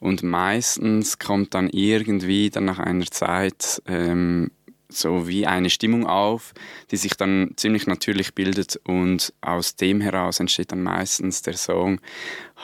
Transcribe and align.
Und 0.00 0.22
meistens 0.22 1.18
kommt 1.18 1.54
dann 1.54 1.68
irgendwie 1.68 2.50
dann 2.50 2.64
nach 2.64 2.78
einer 2.78 3.06
Zeit 3.06 3.82
ähm, 3.86 4.50
so 4.88 5.28
wie 5.28 5.46
eine 5.46 5.70
Stimmung 5.70 6.06
auf, 6.06 6.52
die 6.90 6.96
sich 6.96 7.16
dann 7.16 7.52
ziemlich 7.56 7.86
natürlich 7.86 8.34
bildet 8.34 8.80
und 8.84 9.32
aus 9.40 9.76
dem 9.76 10.00
heraus 10.00 10.40
entsteht 10.40 10.72
dann 10.72 10.82
meistens 10.82 11.42
der 11.42 11.56
Song. 11.56 12.00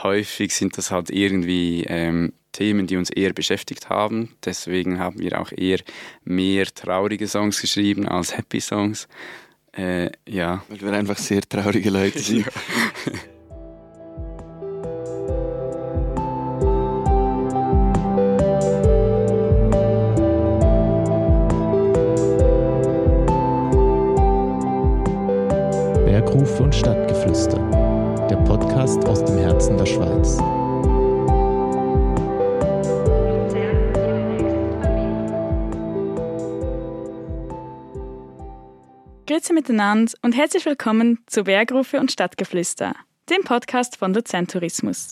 Häufig 0.02 0.54
sind 0.54 0.76
das 0.76 0.90
halt 0.90 1.10
irgendwie 1.10 1.84
ähm, 1.88 2.32
Themen, 2.52 2.86
die 2.86 2.96
uns 2.96 3.10
eher 3.10 3.32
beschäftigt 3.32 3.88
haben. 3.88 4.34
Deswegen 4.44 4.98
haben 4.98 5.18
wir 5.18 5.40
auch 5.40 5.52
eher 5.52 5.80
mehr 6.24 6.66
traurige 6.66 7.28
Songs 7.28 7.60
geschrieben 7.60 8.08
als 8.08 8.36
Happy 8.36 8.60
Songs. 8.60 9.08
Äh, 9.72 10.10
ja. 10.26 10.64
Weil 10.68 10.80
wir 10.80 10.92
einfach 10.92 11.18
sehr 11.18 11.42
traurige 11.42 11.90
Leute 11.90 12.18
sind. 12.18 12.46
Bergrufe 26.56 26.62
und 26.62 26.74
Stadtgeflüster. 26.74 28.26
Der 28.30 28.36
Podcast 28.36 29.04
aus 29.06 29.22
dem 29.22 29.36
Herzen 29.36 29.76
der 29.76 29.84
Schweiz. 29.84 30.38
Grüezi 39.26 39.52
miteinander 39.52 40.12
und 40.22 40.34
herzlich 40.34 40.64
willkommen 40.64 41.18
zu 41.26 41.44
Bergrufe 41.44 42.00
und 42.00 42.10
Stadtgeflüster, 42.10 42.94
dem 43.28 43.44
Podcast 43.44 43.96
von 43.98 44.14
Luzern 44.14 44.46
Tourismus. 44.46 45.10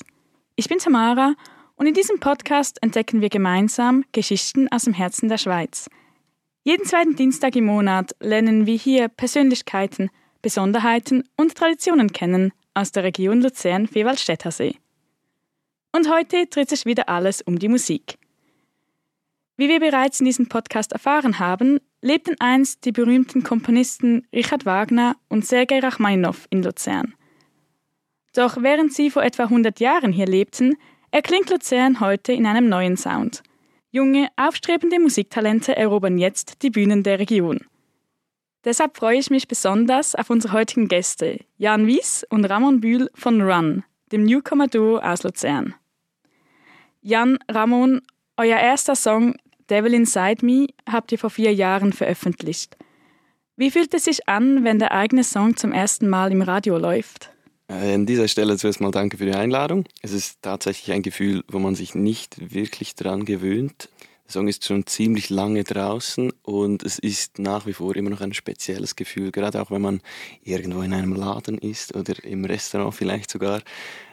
Ich 0.56 0.68
bin 0.68 0.78
Tamara 0.78 1.34
und 1.76 1.86
in 1.86 1.94
diesem 1.94 2.20
Podcast 2.20 2.82
entdecken 2.82 3.20
wir 3.20 3.28
gemeinsam 3.28 4.04
Geschichten 4.12 4.68
aus 4.68 4.84
dem 4.84 4.94
Herzen 4.94 5.28
der 5.28 5.38
Schweiz. 5.38 5.90
Jeden 6.62 6.86
zweiten 6.86 7.16
Dienstag 7.16 7.54
im 7.54 7.66
Monat 7.66 8.16
lernen 8.20 8.64
wir 8.64 8.76
hier 8.76 9.08
Persönlichkeiten, 9.08 10.10
Besonderheiten 10.44 11.24
und 11.38 11.54
Traditionen 11.54 12.12
kennen 12.12 12.52
aus 12.74 12.92
der 12.92 13.02
Region 13.02 13.40
Luzern-Vierwaldstättersee. 13.40 14.74
Und 15.90 16.12
heute 16.12 16.44
dreht 16.44 16.68
sich 16.68 16.84
wieder 16.84 17.08
alles 17.08 17.40
um 17.40 17.58
die 17.58 17.68
Musik. 17.68 18.18
Wie 19.56 19.70
wir 19.70 19.80
bereits 19.80 20.20
in 20.20 20.26
diesem 20.26 20.50
Podcast 20.50 20.92
erfahren 20.92 21.38
haben, 21.38 21.78
lebten 22.02 22.36
einst 22.40 22.84
die 22.84 22.92
berühmten 22.92 23.42
Komponisten 23.42 24.26
Richard 24.34 24.66
Wagner 24.66 25.16
und 25.30 25.46
Sergei 25.46 25.78
Rachmaninow 25.78 26.46
in 26.50 26.62
Luzern. 26.62 27.14
Doch 28.34 28.58
während 28.60 28.92
sie 28.92 29.10
vor 29.10 29.22
etwa 29.22 29.44
100 29.44 29.80
Jahren 29.80 30.12
hier 30.12 30.26
lebten, 30.26 30.76
erklingt 31.10 31.48
Luzern 31.48 32.00
heute 32.00 32.34
in 32.34 32.44
einem 32.44 32.68
neuen 32.68 32.98
Sound. 32.98 33.42
Junge, 33.92 34.28
aufstrebende 34.36 35.00
Musiktalente 35.00 35.74
erobern 35.74 36.18
jetzt 36.18 36.60
die 36.60 36.70
Bühnen 36.70 37.02
der 37.02 37.18
Region. 37.18 37.64
Deshalb 38.64 38.96
freue 38.96 39.18
ich 39.18 39.30
mich 39.30 39.46
besonders 39.46 40.14
auf 40.14 40.30
unsere 40.30 40.54
heutigen 40.54 40.88
Gäste, 40.88 41.40
Jan 41.58 41.86
Wies 41.86 42.24
und 42.30 42.44
Ramon 42.46 42.80
Bühl 42.80 43.10
von 43.14 43.42
Run, 43.42 43.84
dem 44.10 44.24
Newcomer-Duo 44.24 44.98
aus 44.98 45.22
Luzern. 45.22 45.74
Jan, 47.02 47.38
Ramon, 47.50 48.00
euer 48.38 48.58
erster 48.58 48.96
Song 48.96 49.36
Devil 49.68 49.94
Inside 49.94 50.44
Me 50.44 50.66
habt 50.90 51.12
ihr 51.12 51.18
vor 51.18 51.30
vier 51.30 51.52
Jahren 51.52 51.92
veröffentlicht. 51.92 52.76
Wie 53.56 53.70
fühlt 53.70 53.94
es 53.94 54.04
sich 54.04 54.28
an, 54.28 54.64
wenn 54.64 54.78
der 54.78 54.92
eigene 54.92 55.24
Song 55.24 55.56
zum 55.56 55.72
ersten 55.72 56.08
Mal 56.08 56.32
im 56.32 56.42
Radio 56.42 56.78
läuft? 56.78 57.30
Äh, 57.68 57.94
an 57.94 58.06
dieser 58.06 58.28
Stelle 58.28 58.56
zuerst 58.56 58.80
mal 58.80 58.90
danke 58.90 59.16
für 59.16 59.26
die 59.26 59.34
Einladung. 59.34 59.84
Es 60.02 60.12
ist 60.12 60.42
tatsächlich 60.42 60.94
ein 60.94 61.02
Gefühl, 61.02 61.44
wo 61.48 61.58
man 61.58 61.74
sich 61.74 61.94
nicht 61.94 62.52
wirklich 62.52 62.94
dran 62.94 63.24
gewöhnt. 63.24 63.88
Der 64.26 64.32
Song 64.32 64.48
ist 64.48 64.64
schon 64.64 64.86
ziemlich 64.86 65.28
lange 65.28 65.64
draußen 65.64 66.32
und 66.42 66.82
es 66.82 66.98
ist 66.98 67.38
nach 67.38 67.66
wie 67.66 67.74
vor 67.74 67.94
immer 67.94 68.10
noch 68.10 68.22
ein 68.22 68.32
spezielles 68.32 68.96
Gefühl, 68.96 69.30
gerade 69.30 69.60
auch 69.60 69.70
wenn 69.70 69.82
man 69.82 70.00
irgendwo 70.42 70.80
in 70.80 70.94
einem 70.94 71.14
Laden 71.14 71.58
ist 71.58 71.94
oder 71.94 72.14
im 72.24 72.44
Restaurant 72.44 72.94
vielleicht 72.94 73.30
sogar. 73.30 73.60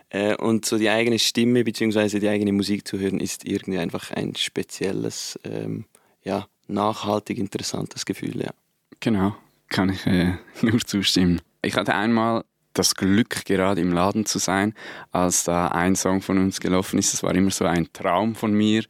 Äh, 0.10 0.36
und 0.36 0.66
so 0.66 0.78
die 0.78 0.90
eigene 0.90 1.18
Stimme 1.18 1.64
bzw. 1.64 2.20
die 2.20 2.28
eigene 2.28 2.52
Musik 2.52 2.86
zu 2.86 3.00
hören, 3.00 3.22
ist 3.22 3.48
irgendwie 3.48 3.80
einfach 3.80 4.12
ein 4.12 4.36
spezielles, 4.36 5.40
ähm, 5.46 5.86
ja, 6.24 6.48
nachhaltig 6.68 7.38
interessantes 7.38 8.06
Gefühl, 8.06 8.42
ja. 8.42 8.52
Genau, 9.00 9.36
kann 9.70 9.90
ich 9.90 10.06
äh, 10.06 10.34
nur 10.62 10.82
zustimmen. 10.82 11.42
Ich 11.62 11.76
hatte 11.76 11.96
einmal 11.96 12.44
das 12.74 12.96
Glück, 12.96 13.46
gerade 13.46 13.82
im 13.82 13.92
Laden 13.92 14.26
zu 14.26 14.40
sein, 14.40 14.74
als 15.12 15.44
da 15.44 15.68
ein 15.68 15.96
Song 15.96 16.22
von 16.22 16.38
uns 16.38 16.60
gelaufen 16.60 17.00
ist. 17.00 17.14
Es 17.14 17.24
war 17.24 17.36
immer 17.36 17.52
so 17.52 17.66
ein 17.66 17.92
Traum 17.94 18.36
von 18.36 18.54
mir, 18.54 18.84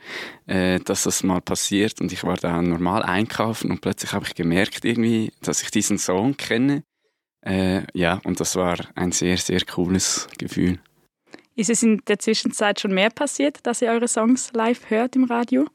äh, 0.46 0.80
dass 0.80 1.04
das 1.04 1.24
mal 1.24 1.42
passiert. 1.42 2.02
Und 2.02 2.12
ich 2.12 2.24
war 2.24 2.38
da 2.38 2.62
normal 2.62 3.04
einkaufen 3.04 3.72
und 3.72 3.82
plötzlich 3.82 4.14
habe 4.14 4.26
ich 4.26 4.36
gemerkt, 4.36 4.86
irgendwie, 4.86 5.32
dass 5.42 5.62
ich 5.64 5.72
diesen 5.72 5.98
Song 5.98 6.38
kenne. 6.38 6.84
Äh, 7.42 7.84
ja, 7.94 8.22
und 8.24 8.40
das 8.40 8.56
war 8.56 8.78
ein 8.96 9.12
sehr, 9.12 9.38
sehr 9.38 9.62
cooles 9.62 10.28
Gefühl. 10.38 10.80
Ist 11.56 11.70
es 11.70 11.84
in 11.84 12.02
der 12.08 12.20
Zwischenzeit 12.20 12.80
schon 12.80 12.94
mehr 12.94 13.10
passiert, 13.10 13.60
dass 13.64 13.82
ihr 13.82 13.90
eure 13.90 14.08
Songs 14.08 14.54
live 14.54 14.90
hört 14.90 15.16
im 15.16 15.26
Radio? 15.26 15.66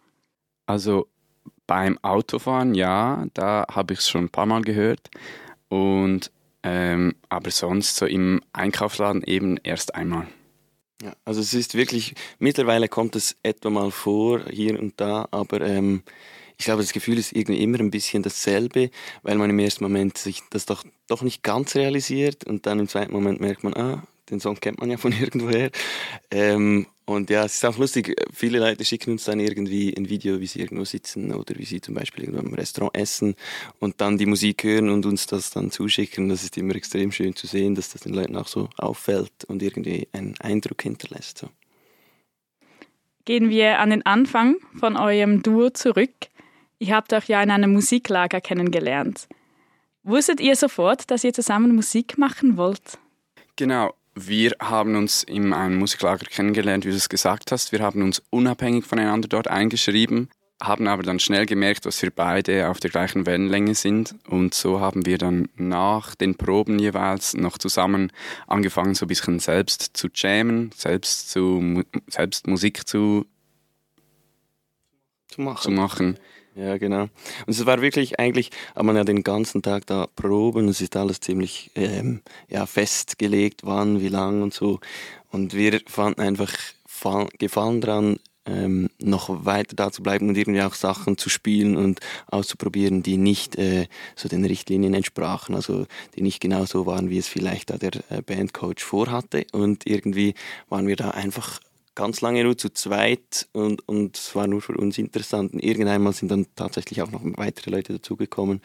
Also 0.67 1.09
beim 1.67 1.99
Autofahren, 2.03 2.75
ja, 2.75 3.27
da 3.34 3.67
habe 3.71 3.94
ich 3.94 4.00
es 4.00 4.09
schon 4.09 4.25
ein 4.25 4.31
paar 4.31 4.47
Mal 4.47 4.62
gehört. 4.62 5.11
Und 5.69 6.31
ähm, 6.66 7.15
aber 7.28 7.53
sonst 7.53 7.94
so 7.94 8.06
im 8.06 8.41
Einkaufsladen 8.53 9.22
eben 9.22 9.56
erst 9.62 9.94
einmal. 9.94 10.27
Ja, 11.00 11.15
also 11.25 11.41
es 11.41 11.54
ist 11.54 11.77
wirklich, 11.77 12.15
mittlerweile 12.41 12.88
kommt 12.88 13.15
es 13.15 13.37
etwa 13.44 13.71
mal 13.71 13.93
vor, 13.93 14.41
hier 14.50 14.81
und 14.81 15.00
da, 15.00 15.28
aber 15.31 15.60
ähm, 15.60 16.03
ich 16.59 16.65
glaube, 16.65 16.82
das 16.82 16.93
Gefühl 16.93 17.19
ist 17.19 17.32
irgendwie 17.32 17.62
immer 17.62 17.78
ein 17.78 17.93
bisschen 17.93 18.25
dasselbe, 18.25 18.91
weil 19.22 19.37
man 19.37 19.50
im 19.50 19.59
ersten 19.60 19.84
Moment 19.84 20.19
sich 20.19 20.43
das 20.50 20.66
doch, 20.66 20.82
doch 21.06 21.22
nicht 21.22 21.44
ganz 21.44 21.76
realisiert 21.76 22.44
und 22.44 22.66
dann 22.66 22.81
im 22.81 22.88
zweiten 22.88 23.12
Moment 23.12 23.41
merkt 23.41 23.62
man, 23.62 23.75
ah, 23.75 24.03
den 24.31 24.41
Song 24.41 24.56
kennt 24.60 24.81
man 24.81 24.91
ja 24.91 24.97
von 24.97 25.12
irgendwoher. 25.20 25.70
Ähm, 26.31 26.87
und 27.04 27.31
ja, 27.31 27.44
es 27.44 27.54
ist 27.54 27.64
auch 27.64 27.78
lustig, 27.78 28.20
viele 28.32 28.59
Leute 28.59 28.84
schicken 28.84 29.12
uns 29.12 29.25
dann 29.25 29.38
irgendwie 29.38 29.97
ein 29.97 30.09
Video, 30.09 30.41
wie 30.41 30.47
sie 30.47 30.60
irgendwo 30.60 30.84
sitzen 30.84 31.32
oder 31.32 31.54
wie 31.56 31.64
sie 31.64 31.81
zum 31.81 31.94
Beispiel 31.94 32.25
irgendwo 32.25 32.44
im 32.44 32.54
Restaurant 32.54 32.97
essen 32.97 33.37
und 33.78 34.00
dann 34.00 34.19
die 34.19 34.26
Musik 34.26 34.64
hören 34.64 34.91
und 34.91 35.06
uns 35.06 35.26
das 35.26 35.50
dann 35.50 35.70
zuschicken. 35.70 36.28
Das 36.28 36.42
ist 36.42 36.59
immer 36.59 36.75
extrem 36.75 37.12
schön 37.12 37.37
zu 37.37 37.47
sehen, 37.47 37.76
dass 37.76 37.92
das 37.92 38.03
den 38.03 38.12
Leuten 38.12 38.37
auch 38.37 38.48
so 38.48 38.69
auffällt 38.76 39.44
und 39.47 39.62
irgendwie 39.62 40.09
einen 40.12 40.34
Eindruck 40.41 40.82
hinterlässt. 40.82 41.38
So. 41.38 41.48
Gehen 43.25 43.50
wir 43.50 43.78
an 43.78 43.91
den 43.91 44.04
Anfang 44.04 44.56
von 44.78 44.97
eurem 44.97 45.44
Duo 45.44 45.70
zurück. 45.70 46.10
Ihr 46.81 46.94
habt 46.94 47.12
euch 47.12 47.28
ja 47.28 47.41
in 47.41 47.53
einem 47.53 47.72
Musiklager 47.72 48.41
kennengelernt. 48.41 49.28
Wusstet 50.03 50.41
ihr 50.41 50.56
sofort, 50.56 51.10
dass 51.10 51.22
ihr 51.22 51.32
zusammen 51.32 51.75
Musik 51.75 52.19
machen 52.19 52.56
wollt? 52.56 52.98
Genau, 53.56 53.94
wir 54.19 54.53
haben 54.60 54.97
uns 54.97 55.22
in 55.22 55.53
einem 55.53 55.78
Musiklager 55.78 56.25
kennengelernt, 56.25 56.87
wie 56.87 56.91
du 56.91 56.97
es 56.97 57.10
gesagt 57.10 57.53
hast. 57.53 57.71
Wir 57.71 57.81
haben 57.81 58.03
uns 58.03 58.22
unabhängig 58.31 58.87
voneinander 58.87 59.28
dort 59.28 59.47
eingeschrieben, 59.47 60.31
haben 60.60 60.88
aber 60.88 61.03
dann 61.03 61.21
schnell 61.21 61.44
gemerkt, 61.44 61.84
dass 61.84 62.00
wir 62.00 62.10
beide 62.10 62.71
auf 62.71 62.81
der 62.81 62.88
gleichen 62.88 63.26
Wellenlänge 63.26 63.75
sind. 63.75 64.15
Und 64.26 64.55
so 64.55 64.81
haben 64.81 65.05
wir 65.05 65.19
dann 65.19 65.50
nach 65.56 66.15
den 66.15 66.34
Proben 66.34 66.78
jeweils 66.78 67.34
noch 67.34 67.59
zusammen 67.59 68.10
angefangen, 68.47 68.94
so 68.94 69.05
ein 69.05 69.09
bisschen 69.09 69.38
selbst 69.38 69.91
zu 69.99 70.09
jammen, 70.15 70.71
selbst, 70.75 71.31
zu, 71.31 71.82
selbst 72.09 72.47
Musik 72.47 72.88
zu, 72.88 73.26
zu 75.28 75.43
machen. 75.43 75.62
Zu 75.62 75.71
machen. 75.71 76.19
Ja, 76.56 76.78
genau. 76.78 77.03
Und 77.03 77.11
es 77.49 77.67
war 77.67 77.83
wirklich, 77.83 78.19
eigentlich 78.19 78.50
hat 78.75 78.83
man 78.83 78.97
ja 78.97 79.05
den 79.05 79.22
ganzen 79.22 79.61
Tag 79.61 79.84
da 79.87 80.06
proben, 80.17 80.69
es 80.69 80.81
ist 80.81 80.97
alles 80.97 81.21
ziemlich 81.21 81.71
ähm, 81.75 82.22
ja, 82.49 82.65
festgelegt, 82.65 83.61
wann, 83.65 84.00
wie 84.00 84.09
lang 84.09 84.43
und 84.43 84.55
so. 84.55 84.81
Und 85.31 85.55
wir 85.55 85.81
fanden 85.87 86.21
einfach 86.22 86.53
Gefallen 87.39 87.83
daran, 87.83 88.19
ähm, 88.47 88.89
noch 88.99 89.44
weiter 89.44 89.76
da 89.76 89.93
zu 89.93 90.03
bleiben 90.03 90.29
und 90.29 90.37
irgendwie 90.37 90.62
auch 90.62 90.75
Sachen 90.75 91.19
zu 91.19 91.29
spielen 91.29 91.76
und 91.76 92.00
auszuprobieren, 92.29 93.02
die 93.02 93.17
nicht 93.17 93.56
äh, 93.56 93.87
so 94.17 94.29
den 94.29 94.44
Richtlinien 94.44 94.94
entsprachen, 94.94 95.55
also 95.55 95.87
die 96.17 96.23
nicht 96.23 96.41
genau 96.41 96.64
so 96.64 96.87
waren, 96.87 97.11
wie 97.11 97.19
es 97.19 97.29
vielleicht 97.29 97.70
da 97.70 97.76
der 97.76 97.93
äh, 98.09 98.23
Bandcoach 98.23 98.81
vorhatte. 98.81 99.47
Und 99.52 99.87
irgendwie 99.87 100.35
waren 100.69 100.87
wir 100.87 100.97
da 100.97 101.11
einfach 101.11 101.61
ganz 101.96 102.20
lange 102.20 102.44
nur 102.44 102.56
zu 102.56 102.72
zweit 102.72 103.48
und, 103.52 103.87
und 103.88 104.16
es 104.16 104.37
war 104.37 104.46
nur 104.46 104.62
für 104.62 104.75
uns 104.75 104.98
interessant. 104.98 105.52
Und 105.52 105.60
irgendeinmal 105.60 106.12
sind 106.12 106.31
dann 106.31 106.46
tatsächlich 106.54 107.02
auch 107.02 107.10
noch 107.10 107.22
weitere 107.37 107.70
Leute 107.70 107.94
dazugekommen. 107.94 108.60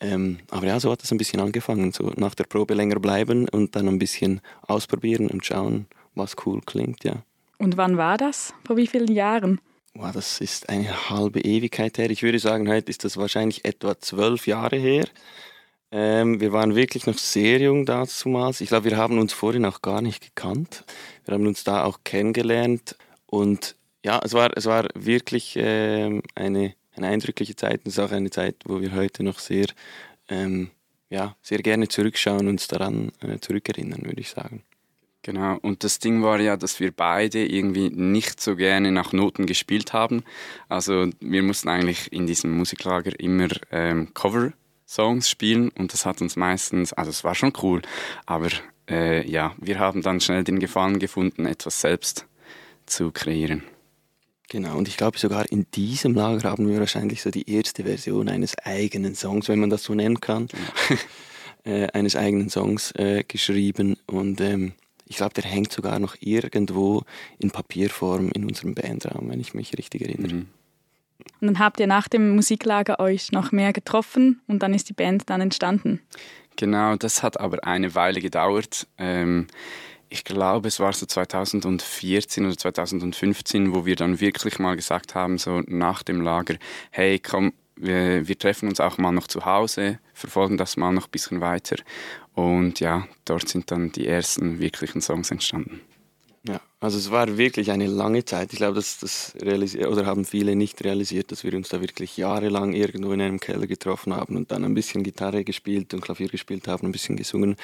Ähm, 0.00 0.40
aber 0.50 0.66
ja, 0.66 0.78
so 0.78 0.90
hat 0.90 1.02
es 1.02 1.10
ein 1.10 1.18
bisschen 1.18 1.40
angefangen. 1.40 1.92
So 1.92 2.12
nach 2.16 2.34
der 2.34 2.44
Probe 2.44 2.74
länger 2.74 3.00
bleiben 3.00 3.48
und 3.48 3.74
dann 3.74 3.88
ein 3.88 3.98
bisschen 3.98 4.42
ausprobieren 4.66 5.28
und 5.28 5.46
schauen, 5.46 5.86
was 6.14 6.36
cool 6.44 6.60
klingt, 6.60 7.04
ja. 7.04 7.22
Und 7.58 7.78
wann 7.78 7.96
war 7.96 8.18
das? 8.18 8.52
Vor 8.66 8.76
wie 8.76 8.86
vielen 8.86 9.12
Jahren? 9.12 9.60
Wow, 9.94 10.12
das 10.12 10.40
ist 10.40 10.68
eine 10.68 11.08
halbe 11.08 11.40
Ewigkeit 11.40 11.96
her. 11.98 12.10
Ich 12.10 12.22
würde 12.22 12.40
sagen, 12.40 12.68
heute 12.68 12.90
ist 12.90 13.04
das 13.04 13.16
wahrscheinlich 13.16 13.64
etwa 13.64 13.98
zwölf 13.98 14.46
Jahre 14.46 14.76
her. 14.76 15.06
Ähm, 15.96 16.40
wir 16.40 16.52
waren 16.52 16.74
wirklich 16.74 17.06
noch 17.06 17.16
sehr 17.16 17.60
jung 17.60 17.86
damals. 17.86 18.60
Ich 18.60 18.68
glaube, 18.68 18.90
wir 18.90 18.96
haben 18.96 19.20
uns 19.20 19.32
vorhin 19.32 19.64
auch 19.64 19.80
gar 19.80 20.02
nicht 20.02 20.24
gekannt. 20.24 20.84
Wir 21.24 21.34
haben 21.34 21.46
uns 21.46 21.62
da 21.62 21.84
auch 21.84 22.00
kennengelernt 22.02 22.96
und 23.26 23.76
ja, 24.04 24.20
es 24.24 24.32
war, 24.32 24.50
es 24.56 24.66
war 24.66 24.88
wirklich 24.96 25.54
ähm, 25.56 26.22
eine, 26.34 26.74
eine 26.96 27.06
eindrückliche 27.06 27.54
Zeit. 27.54 27.82
Es 27.84 27.92
ist 27.92 28.00
auch 28.00 28.10
eine 28.10 28.30
Zeit, 28.30 28.56
wo 28.64 28.80
wir 28.80 28.92
heute 28.92 29.22
noch 29.22 29.38
sehr, 29.38 29.66
ähm, 30.28 30.72
ja, 31.10 31.36
sehr 31.42 31.58
gerne 31.58 31.86
zurückschauen 31.86 32.40
und 32.40 32.48
uns 32.48 32.66
daran 32.66 33.12
äh, 33.20 33.38
zurückerinnern, 33.38 34.02
würde 34.02 34.20
ich 34.20 34.30
sagen. 34.30 34.64
Genau, 35.22 35.58
und 35.62 35.84
das 35.84 36.00
Ding 36.00 36.24
war 36.24 36.40
ja, 36.40 36.56
dass 36.56 36.80
wir 36.80 36.90
beide 36.90 37.46
irgendwie 37.46 37.90
nicht 37.90 38.40
so 38.40 38.56
gerne 38.56 38.90
nach 38.90 39.12
Noten 39.12 39.46
gespielt 39.46 39.92
haben. 39.92 40.24
Also 40.68 41.08
wir 41.20 41.44
mussten 41.44 41.68
eigentlich 41.68 42.12
in 42.12 42.26
diesem 42.26 42.50
Musiklager 42.50 43.12
immer 43.20 43.48
ähm, 43.70 44.12
Cover-Songs 44.86 45.28
spielen 45.28 45.70
und 45.70 45.92
das 45.92 46.06
hat 46.06 46.20
uns 46.20 46.36
meistens, 46.36 46.92
also 46.92 47.10
es 47.10 47.24
war 47.24 47.34
schon 47.34 47.52
cool, 47.62 47.82
aber 48.26 48.48
äh, 48.88 49.28
ja, 49.28 49.54
wir 49.58 49.78
haben 49.78 50.02
dann 50.02 50.20
schnell 50.20 50.44
den 50.44 50.60
Gefallen 50.60 50.98
gefunden, 50.98 51.46
etwas 51.46 51.80
selbst 51.80 52.26
zu 52.86 53.10
kreieren. 53.10 53.62
Genau, 54.48 54.76
und 54.76 54.88
ich 54.88 54.96
glaube 54.96 55.18
sogar 55.18 55.50
in 55.50 55.66
diesem 55.74 56.14
Lager 56.14 56.50
haben 56.50 56.68
wir 56.68 56.78
wahrscheinlich 56.78 57.22
so 57.22 57.30
die 57.30 57.50
erste 57.50 57.84
Version 57.84 58.28
eines 58.28 58.56
eigenen 58.58 59.14
Songs, 59.14 59.48
wenn 59.48 59.58
man 59.58 59.70
das 59.70 59.84
so 59.84 59.94
nennen 59.94 60.20
kann, 60.20 60.48
äh, 61.64 61.86
eines 61.88 62.14
eigenen 62.14 62.50
Songs 62.50 62.92
äh, 62.92 63.24
geschrieben 63.26 63.96
und 64.06 64.40
ähm, 64.40 64.72
ich 65.06 65.16
glaube, 65.16 65.34
der 65.34 65.44
hängt 65.44 65.70
sogar 65.70 65.98
noch 65.98 66.16
irgendwo 66.20 67.02
in 67.38 67.50
Papierform 67.50 68.30
in 68.30 68.44
unserem 68.44 68.74
Bandraum, 68.74 69.28
wenn 69.28 69.40
ich 69.40 69.52
mich 69.52 69.76
richtig 69.76 70.02
erinnere. 70.02 70.32
Mhm. 70.32 70.46
Und 71.40 71.48
dann 71.48 71.58
habt 71.58 71.80
ihr 71.80 71.86
nach 71.86 72.08
dem 72.08 72.34
Musiklager 72.34 73.00
euch 73.00 73.32
noch 73.32 73.52
mehr 73.52 73.72
getroffen 73.72 74.40
und 74.46 74.62
dann 74.62 74.74
ist 74.74 74.88
die 74.88 74.94
Band 74.94 75.28
dann 75.30 75.40
entstanden. 75.40 76.00
Genau, 76.56 76.96
das 76.96 77.22
hat 77.22 77.40
aber 77.40 77.64
eine 77.64 77.94
Weile 77.94 78.20
gedauert. 78.20 78.86
Ähm, 78.98 79.46
ich 80.08 80.24
glaube, 80.24 80.68
es 80.68 80.78
war 80.78 80.92
so 80.92 81.06
2014 81.06 82.46
oder 82.46 82.56
2015, 82.56 83.74
wo 83.74 83.84
wir 83.84 83.96
dann 83.96 84.20
wirklich 84.20 84.58
mal 84.58 84.76
gesagt 84.76 85.14
haben, 85.14 85.38
so 85.38 85.62
nach 85.66 86.02
dem 86.02 86.20
Lager, 86.20 86.54
hey, 86.90 87.18
komm, 87.18 87.52
wir, 87.76 88.28
wir, 88.28 88.38
treffen 88.38 88.68
uns 88.68 88.78
auch 88.78 88.98
mal 88.98 89.10
noch 89.10 89.26
zu 89.26 89.44
Hause, 89.44 89.98
verfolgen 90.12 90.56
das 90.56 90.76
mal 90.76 90.92
noch 90.92 91.06
ein 91.06 91.10
bisschen 91.10 91.40
weiter. 91.40 91.76
Und 92.34 92.78
ja, 92.78 93.08
dort 93.24 93.48
sind 93.48 93.70
dann 93.70 93.90
die 93.90 94.06
ersten 94.06 94.60
wirklichen 94.60 95.00
Songs 95.00 95.32
entstanden. 95.32 95.80
Also 96.84 96.98
es 96.98 97.10
war 97.10 97.38
wirklich 97.38 97.70
eine 97.70 97.86
lange 97.86 98.26
Zeit. 98.26 98.52
Ich 98.52 98.58
glaube, 98.58 98.74
das, 98.74 98.98
das 98.98 99.34
oder 99.42 100.04
haben 100.04 100.26
viele 100.26 100.54
nicht 100.54 100.84
realisiert, 100.84 101.32
dass 101.32 101.42
wir 101.42 101.54
uns 101.54 101.70
da 101.70 101.80
wirklich 101.80 102.18
jahrelang 102.18 102.74
irgendwo 102.74 103.12
in 103.12 103.22
einem 103.22 103.40
Keller 103.40 103.66
getroffen 103.66 104.12
haben 104.14 104.36
und 104.36 104.50
dann 104.50 104.66
ein 104.66 104.74
bisschen 104.74 105.02
Gitarre 105.02 105.44
gespielt 105.44 105.94
und 105.94 106.02
Klavier 106.02 106.28
gespielt 106.28 106.68
haben, 106.68 106.86
ein 106.86 106.92
bisschen 106.92 107.16
gesungen. 107.16 107.56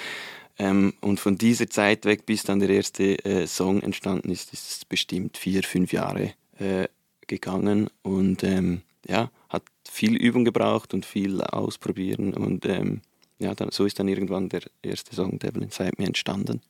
Ähm, 0.59 0.95
und 1.03 1.21
von 1.21 1.37
dieser 1.37 1.69
Zeit 1.69 2.07
weg, 2.07 2.25
bis 2.25 2.45
dann 2.45 2.61
der 2.61 2.71
erste 2.71 3.23
äh, 3.27 3.47
Song 3.47 3.83
entstanden 3.83 4.31
ist, 4.31 4.55
ist 4.55 4.71
es 4.71 4.85
bestimmt 4.87 5.37
vier, 5.37 5.65
fünf 5.65 5.93
Jahre 5.93 6.33
äh, 6.59 6.89
gegangen. 7.27 7.91
Und 8.01 8.43
ähm, 8.43 8.81
ja, 9.07 9.31
hat 9.51 9.65
viel 9.87 10.17
Übung 10.17 10.47
gebraucht 10.47 10.95
und 10.95 11.05
viel 11.05 11.43
ausprobieren. 11.43 12.33
Und 12.33 12.65
ähm, 12.65 13.03
ja, 13.39 13.55
dann, 13.55 13.71
so 13.71 13.85
ist 13.85 13.99
dann 13.99 14.09
irgendwann 14.09 14.49
der 14.49 14.63
erste 14.83 15.15
Song 15.15 15.39
Devil 15.39 15.65
Inside 15.65 15.93
Me 15.99 16.07
entstanden. 16.07 16.63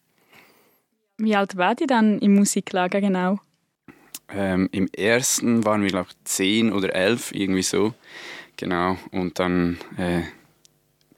Wie 1.23 1.37
alt 1.37 1.57
war 1.57 1.75
die 1.75 1.87
dann 1.87 2.19
im 2.19 2.35
Musiklager 2.35 3.01
genau? 3.01 3.39
Ähm, 4.33 4.69
Im 4.73 4.89
ersten 4.89 5.65
waren 5.65 5.83
wir, 5.83 5.91
glaube 5.91 6.09
ich, 6.11 6.17
zehn 6.25 6.73
oder 6.73 6.95
elf, 6.95 7.33
irgendwie 7.33 7.63
so. 7.63 7.93
Genau. 8.57 8.97
Und 9.13 9.39
dann 9.39 9.79
äh, 9.99 10.23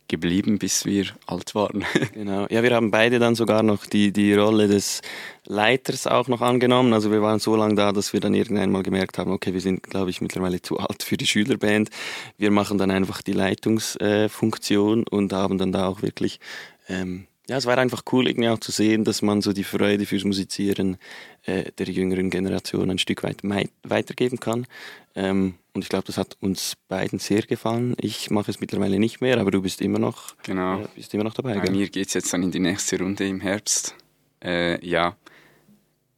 geblieben, 0.09 0.59
bis 0.59 0.85
wir 0.87 1.07
alt 1.27 1.55
waren. 1.55 1.85
genau. 2.15 2.47
Ja, 2.51 2.65
wir 2.65 2.75
haben 2.75 2.91
beide 2.91 3.21
dann 3.21 3.37
sogar 3.37 3.63
noch 3.63 3.87
die, 3.87 4.13
die 4.13 4.35
Rolle 4.35 4.67
des 4.67 5.03
Leiters 5.47 6.09
auch 6.09 6.27
noch 6.27 6.41
angenommen. 6.41 6.93
Also 6.93 7.13
wir 7.13 7.23
waren 7.23 7.39
so 7.39 7.55
lange 7.55 7.77
da, 7.77 7.93
dass 7.93 8.13
wir 8.13 8.19
dann 8.19 8.35
irgendwann 8.35 8.73
mal 8.73 8.83
gemerkt 8.83 9.19
haben, 9.19 9.31
okay, 9.31 9.53
wir 9.53 9.61
sind, 9.61 9.85
glaube 9.85 10.11
ich, 10.11 10.21
mittlerweile 10.21 10.61
zu 10.61 10.79
alt 10.79 11.05
für 11.05 11.17
die 11.17 11.27
Schülerband. 11.27 11.91
Wir 12.39 12.51
machen 12.51 12.77
dann 12.77 12.91
einfach 12.91 13.23
die 13.23 13.33
Leitungsfunktion 13.35 15.05
äh, 15.05 15.15
und 15.15 15.33
haben 15.33 15.59
dann 15.59 15.71
da 15.71 15.87
auch 15.87 16.03
wirklich 16.03 16.41
ähm, 16.89 17.29
ja, 17.53 17.59
es 17.59 17.67
war 17.67 17.77
einfach 17.77 18.03
cool, 18.13 18.29
irgendwie 18.29 18.49
auch 18.49 18.61
zu 18.61 18.73
sehen, 18.73 19.05
dass 19.05 19.21
man 19.21 19.43
so 19.43 19.53
die 19.53 19.63
Freude 19.63 20.07
fürs 20.07 20.25
Musizieren 20.25 20.97
äh, 21.43 21.71
der 21.73 21.87
jüngeren 21.87 22.31
Generation 22.31 22.91
ein 22.91 22.97
Stück 22.97 23.23
weit 23.23 23.43
weitergeben 23.83 24.41
kann. 24.41 24.67
Ähm, 25.15 25.57
und 25.75 25.83
ich 25.83 25.91
glaube, 25.91 26.07
das 26.07 26.17
hat 26.17 26.39
uns 26.41 26.77
beiden 26.89 27.19
sehr 27.19 27.43
gefallen. 27.43 27.95
Ich 28.01 28.31
mache 28.31 28.51
es 28.51 28.61
mittlerweile 28.61 28.99
nicht 28.99 29.21
mehr, 29.21 29.37
aber 29.37 29.51
du 29.51 29.61
bist 29.61 29.83
immer 29.83 29.99
noch, 29.99 30.35
genau. 30.45 30.81
äh, 30.81 30.89
bist 30.95 31.13
immer 31.13 31.25
noch 31.25 31.35
dabei. 31.35 31.53
Bei 31.53 31.67
gell? 31.67 31.77
mir 31.77 31.91
geht 31.91 32.07
es 32.07 32.15
jetzt 32.15 32.33
dann 32.33 32.43
in 32.43 32.53
die 32.53 32.59
nächste 32.59 32.99
Runde 32.99 33.29
im 33.29 33.41
Herbst. 33.41 33.97
Äh, 34.43 34.83
ja, 34.87 35.15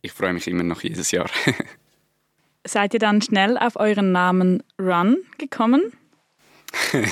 ich 0.02 0.12
freue 0.12 0.34
mich 0.34 0.46
immer 0.46 0.62
noch 0.62 0.84
jedes 0.84 1.10
Jahr. 1.10 1.28
Seid 2.64 2.94
ihr 2.94 3.00
dann 3.00 3.20
schnell 3.22 3.58
auf 3.58 3.74
euren 3.74 4.12
Namen 4.12 4.62
Run 4.78 5.16
gekommen? 5.38 5.92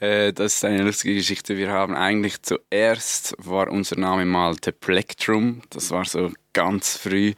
Äh, 0.00 0.32
das 0.32 0.56
ist 0.56 0.64
eine 0.64 0.82
lustige 0.82 1.14
Geschichte. 1.14 1.56
Wir 1.56 1.70
haben 1.70 1.94
eigentlich 1.94 2.42
zuerst 2.42 3.36
war 3.38 3.70
unser 3.70 3.96
Name 3.96 4.24
mal 4.24 4.56
The 4.64 4.72
Plectrum. 4.72 5.62
Das 5.70 5.92
war 5.92 6.04
so 6.04 6.32
ganz 6.52 6.96
früh. 6.96 7.34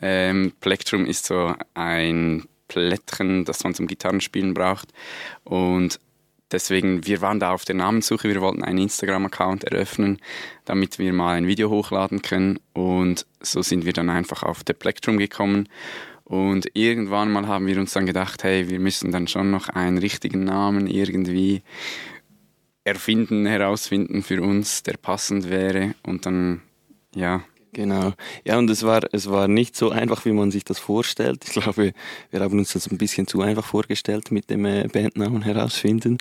Ähm, 0.00 0.54
Plectrum 0.60 1.04
ist 1.04 1.26
so 1.26 1.54
ein 1.74 2.48
Plättchen, 2.68 3.44
das 3.44 3.64
man 3.64 3.74
zum 3.74 3.86
Gitarrenspielen 3.86 4.54
braucht. 4.54 4.94
Und 5.44 6.00
deswegen, 6.50 7.06
wir 7.06 7.20
waren 7.20 7.38
da 7.38 7.52
auf 7.52 7.66
der 7.66 7.74
Namenssuche. 7.74 8.30
Wir 8.30 8.40
wollten 8.40 8.64
einen 8.64 8.78
Instagram-Account 8.78 9.64
eröffnen, 9.64 10.18
damit 10.64 10.98
wir 10.98 11.12
mal 11.12 11.36
ein 11.36 11.46
Video 11.46 11.68
hochladen 11.68 12.22
können. 12.22 12.58
Und 12.72 13.26
so 13.40 13.60
sind 13.60 13.84
wir 13.84 13.92
dann 13.92 14.08
einfach 14.08 14.42
auf 14.42 14.62
The 14.66 14.72
Plectrum 14.72 15.18
gekommen. 15.18 15.68
Und 16.26 16.66
irgendwann 16.74 17.30
mal 17.30 17.46
haben 17.46 17.68
wir 17.68 17.78
uns 17.78 17.92
dann 17.92 18.04
gedacht, 18.04 18.42
hey, 18.42 18.68
wir 18.68 18.80
müssen 18.80 19.12
dann 19.12 19.28
schon 19.28 19.52
noch 19.52 19.68
einen 19.68 19.98
richtigen 19.98 20.42
Namen 20.42 20.88
irgendwie 20.88 21.62
erfinden, 22.82 23.46
herausfinden 23.46 24.22
für 24.22 24.42
uns, 24.42 24.82
der 24.82 24.96
passend 24.96 25.48
wäre. 25.48 25.94
Und 26.02 26.26
dann, 26.26 26.62
ja. 27.14 27.44
Genau. 27.72 28.14
Ja, 28.44 28.56
und 28.56 28.70
es 28.70 28.84
war, 28.84 29.02
es 29.12 29.28
war 29.28 29.48
nicht 29.48 29.76
so 29.76 29.90
einfach, 29.90 30.24
wie 30.24 30.32
man 30.32 30.50
sich 30.50 30.64
das 30.64 30.78
vorstellt. 30.78 31.44
Ich 31.46 31.52
glaube, 31.52 31.92
wir 32.30 32.40
haben 32.40 32.58
uns 32.58 32.72
das 32.72 32.90
ein 32.90 32.96
bisschen 32.96 33.26
zu 33.26 33.42
einfach 33.42 33.66
vorgestellt 33.66 34.30
mit 34.32 34.48
dem 34.48 34.64
äh, 34.64 34.88
Bandnamen 34.90 35.42
herausfinden. 35.42 36.16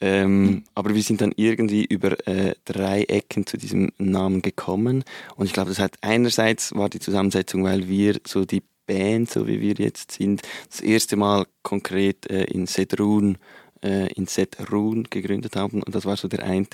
Ähm. 0.00 0.64
Aber 0.74 0.94
wir 0.94 1.02
sind 1.02 1.20
dann 1.20 1.32
irgendwie 1.36 1.84
über 1.84 2.26
äh, 2.26 2.54
drei 2.64 3.02
Ecken 3.02 3.46
zu 3.46 3.58
diesem 3.58 3.92
Namen 3.98 4.40
gekommen. 4.40 5.04
Und 5.36 5.44
ich 5.44 5.52
glaube, 5.52 5.68
das 5.68 5.78
hat 5.78 5.96
einerseits 6.00 6.74
war 6.74 6.88
die 6.88 7.00
Zusammensetzung, 7.00 7.64
weil 7.64 7.86
wir 7.86 8.18
so 8.26 8.46
die 8.46 8.62
Band, 8.86 9.30
so 9.30 9.46
wie 9.46 9.60
wir 9.60 9.74
jetzt 9.74 10.12
sind, 10.12 10.42
das 10.68 10.80
erste 10.80 11.16
Mal 11.16 11.46
konkret 11.62 12.30
äh, 12.30 12.44
in 12.44 12.66
Sedrun 12.66 13.38
äh, 13.82 14.12
in 14.14 14.26
Sedrun 14.26 15.04
gegründet 15.04 15.56
haben 15.56 15.82
und 15.82 15.94
das 15.94 16.04
war 16.04 16.16
so 16.16 16.28
der 16.28 16.42
eine, 16.44 16.66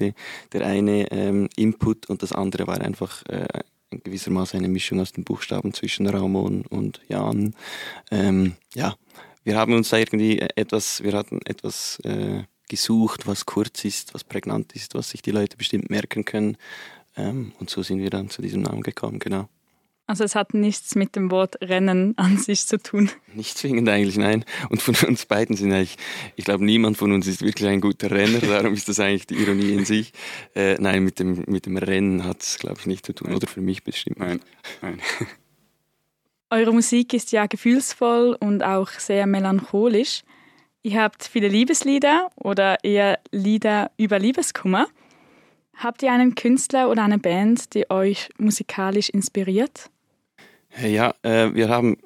der 0.52 0.66
eine 0.66 1.11
ähm, 1.11 1.49
Input 1.56 2.08
und 2.08 2.23
das 2.23 2.32
andere 2.32 2.66
war 2.66 2.80
einfach 2.80 3.25
äh, 3.26 3.46
gewissermaßen 3.90 4.58
eine 4.58 4.68
Mischung 4.68 5.00
aus 5.00 5.12
den 5.12 5.25
Buchstaben 5.25 5.75
zwischen 5.75 6.06
Ramon 6.06 6.64
und 6.66 7.00
Jan. 7.08 7.54
Ähm, 8.11 8.54
ja, 8.75 8.94
wir 9.42 9.58
haben 9.58 9.75
uns 9.75 9.90
da 9.90 9.99
irgendwie 9.99 10.38
etwas, 10.38 11.02
wir 11.02 11.12
hatten 11.12 11.40
etwas 11.44 11.99
äh, 12.04 12.44
gesucht, 12.68 13.26
was 13.26 13.46
kurz 13.46 13.84
ist, 13.84 14.14
was 14.14 14.23
prägnant 14.23 14.75
ist, 14.75 14.94
was 14.94 15.11
sich 15.11 15.23
die 15.23 15.32
Leute 15.32 15.56
bestimmt 15.56 15.90
merken 15.90 16.25
können. 16.25 16.56
Ähm, 17.16 17.52
und 17.58 17.68
so 17.68 17.82
sind 17.82 17.99
wir 17.99 18.11
dann 18.11 18.30
zu 18.30 18.42
diesem 18.42 18.62
Namen 18.62 18.82
gekommen, 18.82 19.18
genau. 19.18 19.49
Also 20.10 20.24
es 20.24 20.34
hat 20.34 20.54
nichts 20.54 20.96
mit 20.96 21.14
dem 21.14 21.30
Wort 21.30 21.54
Rennen 21.62 22.18
an 22.18 22.36
sich 22.36 22.66
zu 22.66 22.82
tun. 22.82 23.12
Nicht 23.32 23.56
zwingend 23.56 23.88
eigentlich, 23.88 24.16
nein. 24.16 24.44
Und 24.68 24.82
von 24.82 24.96
uns 25.08 25.24
beiden 25.24 25.54
sind 25.54 25.70
eigentlich, 25.70 25.98
ich 26.34 26.44
glaube, 26.44 26.64
niemand 26.64 26.96
von 26.96 27.12
uns 27.12 27.28
ist 27.28 27.42
wirklich 27.42 27.68
ein 27.68 27.80
guter 27.80 28.10
Renner, 28.10 28.40
darum 28.40 28.74
ist 28.74 28.88
das 28.88 28.98
eigentlich 28.98 29.28
die 29.28 29.36
Ironie 29.36 29.72
in 29.72 29.84
sich. 29.84 30.12
Äh, 30.56 30.74
nein, 30.80 31.04
mit 31.04 31.20
dem, 31.20 31.44
mit 31.46 31.66
dem 31.66 31.76
Rennen 31.76 32.24
hat 32.24 32.42
es, 32.42 32.58
glaube 32.58 32.80
ich, 32.80 32.86
nichts 32.86 33.06
zu 33.06 33.12
tun. 33.12 33.28
Nein. 33.28 33.36
Oder 33.36 33.46
für 33.46 33.60
mich 33.60 33.84
bestimmt. 33.84 34.18
Nein. 34.18 34.40
nein. 34.82 35.00
Eure 36.50 36.72
Musik 36.72 37.14
ist 37.14 37.30
ja 37.30 37.46
gefühlsvoll 37.46 38.36
und 38.40 38.64
auch 38.64 38.90
sehr 38.90 39.28
melancholisch. 39.28 40.24
Ihr 40.82 41.00
habt 41.00 41.22
viele 41.22 41.46
Liebeslieder 41.46 42.32
oder 42.34 42.82
eher 42.82 43.20
Lieder 43.30 43.92
über 43.96 44.18
Liebeskummer. 44.18 44.88
Habt 45.76 46.02
ihr 46.02 46.10
einen 46.10 46.34
Künstler 46.34 46.90
oder 46.90 47.04
eine 47.04 47.18
Band, 47.18 47.74
die 47.74 47.88
euch 47.92 48.28
musikalisch 48.38 49.08
inspiriert? 49.08 49.88
Ja, 50.78 51.14
äh, 51.22 51.52
wir 51.54 51.68
haben 51.68 51.96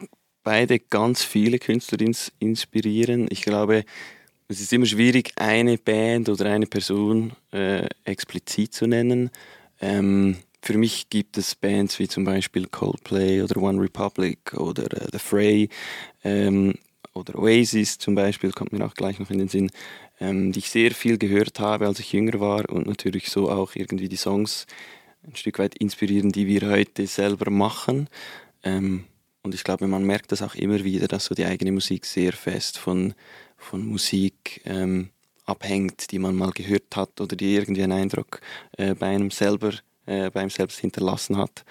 beide 0.42 0.78
ganz 0.78 1.22
viele 1.22 1.58
Künstler, 1.58 1.98
die 1.98 2.06
uns 2.06 2.32
inspirieren. 2.38 3.26
Ich 3.30 3.42
glaube, 3.42 3.84
es 4.48 4.60
ist 4.60 4.72
immer 4.72 4.86
schwierig, 4.86 5.32
eine 5.36 5.78
Band 5.78 6.28
oder 6.28 6.46
eine 6.46 6.66
Person 6.66 7.32
äh, 7.52 7.86
explizit 8.04 8.74
zu 8.74 8.86
nennen. 8.86 9.30
Ähm, 9.80 10.38
für 10.62 10.78
mich 10.78 11.10
gibt 11.10 11.38
es 11.38 11.54
Bands 11.54 11.98
wie 11.98 12.08
zum 12.08 12.24
Beispiel 12.24 12.66
Coldplay 12.68 13.42
oder 13.42 13.60
One 13.62 13.82
Republic 13.82 14.54
oder 14.54 14.84
äh, 14.92 15.08
The 15.12 15.18
Fray 15.18 15.68
ähm, 16.24 16.74
oder 17.14 17.38
Oasis 17.38 17.98
zum 17.98 18.14
Beispiel, 18.14 18.52
kommt 18.52 18.72
mir 18.72 18.84
auch 18.86 18.94
gleich 18.94 19.18
noch 19.20 19.30
in 19.30 19.38
den 19.38 19.48
Sinn, 19.48 19.70
ähm, 20.20 20.52
die 20.52 20.60
ich 20.60 20.70
sehr 20.70 20.92
viel 20.92 21.18
gehört 21.18 21.60
habe, 21.60 21.86
als 21.86 22.00
ich 22.00 22.12
jünger 22.12 22.40
war 22.40 22.68
und 22.70 22.86
natürlich 22.86 23.30
so 23.30 23.50
auch 23.50 23.74
irgendwie 23.76 24.08
die 24.08 24.16
Songs 24.16 24.66
ein 25.26 25.36
Stück 25.36 25.58
weit 25.58 25.76
inspirieren, 25.76 26.32
die 26.32 26.46
wir 26.46 26.68
heute 26.68 27.06
selber 27.06 27.50
machen. 27.50 28.08
Ähm, 28.64 29.04
und 29.42 29.54
ich 29.54 29.62
glaube, 29.62 29.86
man 29.86 30.04
merkt 30.04 30.32
das 30.32 30.42
auch 30.42 30.54
immer 30.54 30.82
wieder, 30.84 31.06
dass 31.06 31.26
so 31.26 31.34
die 31.34 31.44
eigene 31.44 31.70
Musik 31.70 32.06
sehr 32.06 32.32
fest 32.32 32.78
von, 32.78 33.14
von 33.56 33.86
Musik 33.86 34.62
ähm, 34.64 35.10
abhängt, 35.44 36.10
die 36.10 36.18
man 36.18 36.34
mal 36.34 36.50
gehört 36.50 36.96
hat 36.96 37.20
oder 37.20 37.36
die 37.36 37.54
irgendwie 37.54 37.82
einen 37.82 37.92
Eindruck 37.92 38.40
äh, 38.78 38.94
bei 38.94 39.08
einem 39.08 39.30
selber, 39.30 39.72
äh, 40.06 40.30
bei 40.30 40.40
einem 40.40 40.50
selbst 40.50 40.80
hinterlassen 40.80 41.36
hat. 41.36 41.64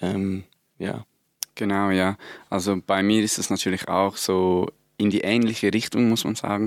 Ähm, 0.00 0.44
ja. 0.78 1.06
Genau, 1.54 1.90
ja. 1.90 2.16
Also 2.50 2.80
bei 2.84 3.02
mir 3.02 3.22
ist 3.22 3.38
es 3.38 3.48
natürlich 3.48 3.88
auch 3.88 4.16
so 4.16 4.68
in 4.96 5.10
die 5.10 5.20
ähnliche 5.20 5.72
Richtung, 5.72 6.08
muss 6.08 6.24
man 6.24 6.34
sagen. 6.34 6.66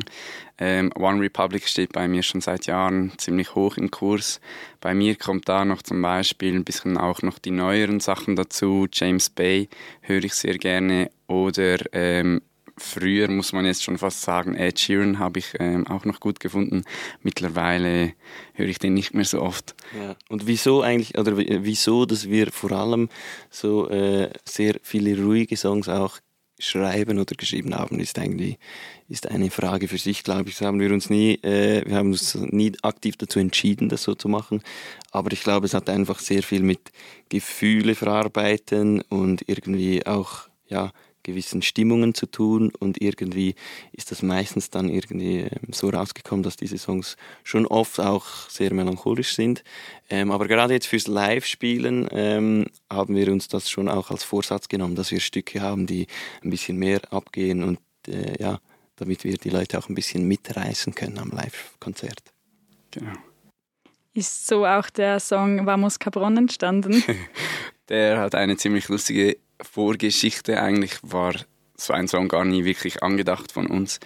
Ähm, 0.57 0.91
One 0.95 1.21
Republic 1.21 1.67
steht 1.67 1.93
bei 1.93 2.07
mir 2.07 2.23
schon 2.23 2.41
seit 2.41 2.65
Jahren 2.65 3.11
ziemlich 3.17 3.55
hoch 3.55 3.77
im 3.77 3.91
Kurs. 3.91 4.41
Bei 4.81 4.93
mir 4.93 5.15
kommt 5.15 5.47
da 5.47 5.65
noch 5.65 5.81
zum 5.81 6.01
Beispiel 6.01 6.55
ein 6.55 6.63
bisschen 6.65 6.97
auch 6.97 7.21
noch 7.21 7.39
die 7.39 7.51
neueren 7.51 7.99
Sachen 7.99 8.35
dazu. 8.35 8.87
James 8.91 9.29
Bay 9.29 9.69
höre 10.01 10.23
ich 10.23 10.33
sehr 10.33 10.57
gerne 10.57 11.09
oder 11.27 11.77
ähm, 11.93 12.41
früher 12.77 13.29
muss 13.29 13.53
man 13.53 13.65
jetzt 13.65 13.83
schon 13.83 13.97
fast 13.97 14.21
sagen, 14.21 14.55
Ed 14.55 14.79
Sheeran 14.79 15.19
habe 15.19 15.39
ich 15.39 15.53
ähm, 15.59 15.87
auch 15.87 16.05
noch 16.05 16.19
gut 16.19 16.39
gefunden. 16.39 16.83
Mittlerweile 17.21 18.13
höre 18.53 18.67
ich 18.67 18.79
den 18.79 18.93
nicht 18.93 19.13
mehr 19.13 19.25
so 19.25 19.41
oft. 19.41 19.75
Ja. 19.97 20.15
Und 20.29 20.47
wieso 20.47 20.81
eigentlich, 20.81 21.17
oder 21.17 21.37
wieso, 21.37 22.05
dass 22.05 22.29
wir 22.29 22.51
vor 22.51 22.71
allem 22.71 23.09
so 23.49 23.89
äh, 23.89 24.29
sehr 24.45 24.75
viele 24.83 25.21
ruhige 25.21 25.57
Songs 25.57 25.89
auch 25.89 26.19
schreiben 26.59 27.19
oder 27.19 27.35
geschrieben 27.35 27.75
haben, 27.75 27.99
ist 27.99 28.17
eigentlich 28.17 28.57
ist 29.09 29.29
eine 29.29 29.51
Frage 29.51 29.87
für 29.87 29.97
sich, 29.97 30.23
glaube 30.23 30.49
ich. 30.49 30.57
Das 30.57 30.67
haben 30.67 30.79
wir 30.79 30.91
uns 30.91 31.09
nie, 31.09 31.35
äh, 31.43 31.83
wir 31.85 31.95
haben 31.95 32.11
uns 32.11 32.35
nie 32.35 32.73
aktiv 32.81 33.15
dazu 33.17 33.39
entschieden, 33.39 33.89
das 33.89 34.03
so 34.03 34.15
zu 34.15 34.27
machen. 34.27 34.61
Aber 35.11 35.31
ich 35.31 35.43
glaube, 35.43 35.65
es 35.65 35.73
hat 35.73 35.89
einfach 35.89 36.19
sehr 36.19 36.43
viel 36.43 36.61
mit 36.61 36.91
Gefühle 37.29 37.95
verarbeiten 37.95 39.01
und 39.01 39.47
irgendwie 39.47 40.05
auch 40.05 40.49
ja 40.67 40.91
gewissen 41.27 41.61
Stimmungen 41.61 42.15
zu 42.15 42.25
tun 42.25 42.71
und 42.79 43.01
irgendwie 43.01 43.53
ist 43.91 44.11
das 44.11 44.23
meistens 44.23 44.69
dann 44.69 44.89
irgendwie 44.89 45.41
ähm, 45.41 45.71
so 45.71 45.89
rausgekommen, 45.89 46.41
dass 46.41 46.55
diese 46.55 46.77
Songs 46.77 47.17
schon 47.43 47.67
oft 47.67 47.99
auch 47.99 48.49
sehr 48.49 48.73
melancholisch 48.73 49.35
sind. 49.35 49.63
Ähm, 50.09 50.31
aber 50.31 50.47
gerade 50.47 50.73
jetzt 50.73 50.87
fürs 50.87 51.07
Live-Spielen 51.07 52.07
ähm, 52.11 52.65
haben 52.89 53.15
wir 53.15 53.31
uns 53.31 53.49
das 53.49 53.69
schon 53.69 53.89
auch 53.89 54.09
als 54.09 54.23
Vorsatz 54.23 54.69
genommen, 54.69 54.95
dass 54.95 55.11
wir 55.11 55.19
Stücke 55.19 55.61
haben, 55.61 55.85
die 55.85 56.07
ein 56.43 56.49
bisschen 56.49 56.77
mehr 56.77 57.01
abgehen 57.11 57.61
und 57.61 57.79
äh, 58.07 58.41
ja, 58.41 58.59
damit 58.95 59.25
wir 59.25 59.37
die 59.37 59.49
Leute 59.49 59.77
auch 59.77 59.89
ein 59.89 59.95
bisschen 59.95 60.27
mitreißen 60.27 60.95
können 60.95 61.19
am 61.19 61.31
Live-Konzert. 61.31 62.23
Genau. 62.91 63.13
Ist 64.13 64.47
so 64.47 64.65
auch 64.65 64.89
der 64.89 65.19
Song 65.19 65.65
Vamos 65.65 65.99
Cabron 65.99 66.37
entstanden? 66.37 67.03
der 67.89 68.19
hat 68.19 68.33
eine 68.33 68.55
ziemlich 68.55 68.87
lustige 68.87 69.37
Vorgeschichte 69.61 70.61
eigentlich 70.61 70.97
war 71.01 71.33
so 71.77 71.93
ein 71.93 72.07
Song 72.07 72.27
gar 72.27 72.43
nie 72.43 72.65
wirklich 72.65 73.03
angedacht 73.03 73.51
von 73.51 73.67
uns. 73.67 73.99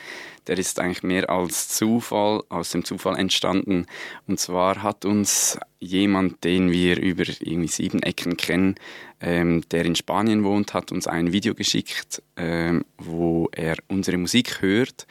Der 0.48 0.58
ist 0.58 0.80
eigentlich 0.80 1.04
mehr 1.04 1.30
als 1.30 1.70
Zufall, 1.70 2.44
aus 2.50 2.72
dem 2.72 2.84
Zufall 2.84 3.18
entstanden. 3.18 3.86
Und 4.28 4.40
zwar 4.40 4.84
hat 4.84 5.06
uns 5.06 5.58
jemand, 5.80 6.44
den 6.44 6.72
wir 6.72 7.00
über 7.00 7.24
irgendwie 7.40 7.70
sieben 7.70 8.04
Ecken 8.04 8.36
kennen, 8.36 8.76
ähm, 9.22 9.64
der 9.72 9.86
in 9.86 9.96
Spanien 9.96 10.44
wohnt, 10.44 10.74
hat 10.74 10.92
uns 10.92 11.08
ein 11.08 11.32
Video 11.32 11.54
geschickt, 11.54 12.22
ähm, 12.36 12.84
wo 12.98 13.50
er 13.54 13.78
unsere 13.88 14.18
Musik 14.18 14.62
hört 14.62 15.08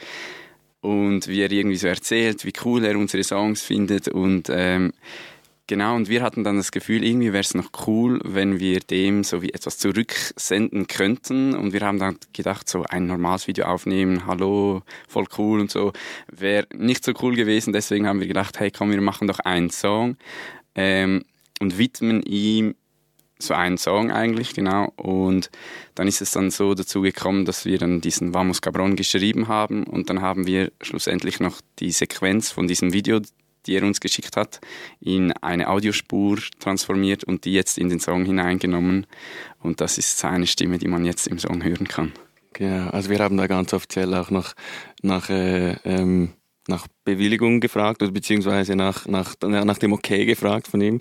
und 0.80 1.28
wie 1.28 1.42
er 1.42 1.50
irgendwie 1.50 1.76
so 1.76 1.86
erzählt, 1.86 2.44
wie 2.44 2.52
cool 2.64 2.84
er 2.84 2.98
unsere 2.98 3.24
Songs 3.24 3.62
findet 3.62 4.08
und 4.08 4.48
ähm, 4.50 4.92
Genau, 5.70 5.94
und 5.94 6.08
wir 6.08 6.22
hatten 6.22 6.42
dann 6.42 6.56
das 6.56 6.72
Gefühl, 6.72 7.04
irgendwie 7.04 7.32
wäre 7.32 7.42
es 7.42 7.54
noch 7.54 7.70
cool, 7.86 8.18
wenn 8.24 8.58
wir 8.58 8.80
dem 8.80 9.22
so 9.22 9.40
wie 9.40 9.52
etwas 9.52 9.78
zurücksenden 9.78 10.88
könnten. 10.88 11.54
Und 11.54 11.72
wir 11.72 11.82
haben 11.82 12.00
dann 12.00 12.16
gedacht, 12.32 12.68
so 12.68 12.82
ein 12.82 13.06
normales 13.06 13.46
Video 13.46 13.66
aufnehmen, 13.66 14.26
hallo, 14.26 14.82
voll 15.06 15.26
cool 15.38 15.60
und 15.60 15.70
so, 15.70 15.92
wäre 16.26 16.66
nicht 16.74 17.04
so 17.04 17.12
cool 17.22 17.36
gewesen. 17.36 17.72
Deswegen 17.72 18.08
haben 18.08 18.18
wir 18.18 18.26
gedacht, 18.26 18.58
hey, 18.58 18.72
komm, 18.72 18.90
wir 18.90 19.00
machen 19.00 19.28
doch 19.28 19.38
einen 19.38 19.70
Song 19.70 20.16
ähm, 20.74 21.22
und 21.60 21.78
widmen 21.78 22.24
ihm 22.24 22.74
so 23.38 23.54
einen 23.54 23.78
Song 23.78 24.10
eigentlich, 24.10 24.54
genau. 24.54 24.92
Und 24.96 25.50
dann 25.94 26.08
ist 26.08 26.20
es 26.20 26.32
dann 26.32 26.50
so 26.50 26.74
dazu 26.74 27.00
gekommen, 27.00 27.44
dass 27.44 27.64
wir 27.64 27.78
dann 27.78 28.00
diesen 28.00 28.34
Vamos 28.34 28.60
Cabron 28.60 28.96
geschrieben 28.96 29.46
haben 29.46 29.84
und 29.84 30.10
dann 30.10 30.20
haben 30.20 30.48
wir 30.48 30.72
schlussendlich 30.80 31.38
noch 31.38 31.60
die 31.78 31.92
Sequenz 31.92 32.50
von 32.50 32.66
diesem 32.66 32.92
Video 32.92 33.20
die 33.70 33.76
er 33.76 33.84
uns 33.84 34.00
geschickt 34.00 34.36
hat, 34.36 34.60
in 35.00 35.32
eine 35.32 35.68
Audiospur 35.68 36.38
transformiert 36.58 37.22
und 37.22 37.44
die 37.44 37.52
jetzt 37.52 37.78
in 37.78 37.88
den 37.88 38.00
Song 38.00 38.24
hineingenommen. 38.24 39.06
Und 39.60 39.80
das 39.80 39.96
ist 39.96 40.18
seine 40.18 40.48
Stimme, 40.48 40.78
die 40.78 40.88
man 40.88 41.04
jetzt 41.04 41.28
im 41.28 41.38
Song 41.38 41.62
hören 41.62 41.86
kann. 41.86 42.12
Genau, 42.52 42.90
also 42.90 43.10
wir 43.10 43.20
haben 43.20 43.36
da 43.36 43.46
ganz 43.46 43.72
offiziell 43.72 44.12
auch 44.14 44.30
nach, 44.30 44.54
nach, 45.02 45.30
äh, 45.30 45.76
ähm, 45.84 46.32
nach 46.66 46.88
Bewilligung 47.04 47.60
gefragt 47.60 48.02
oder 48.02 48.10
beziehungsweise 48.10 48.74
nach, 48.74 49.06
nach, 49.06 49.36
nach 49.40 49.78
dem 49.78 49.92
Okay 49.92 50.24
gefragt 50.26 50.66
von 50.66 50.80
ihm. 50.80 51.00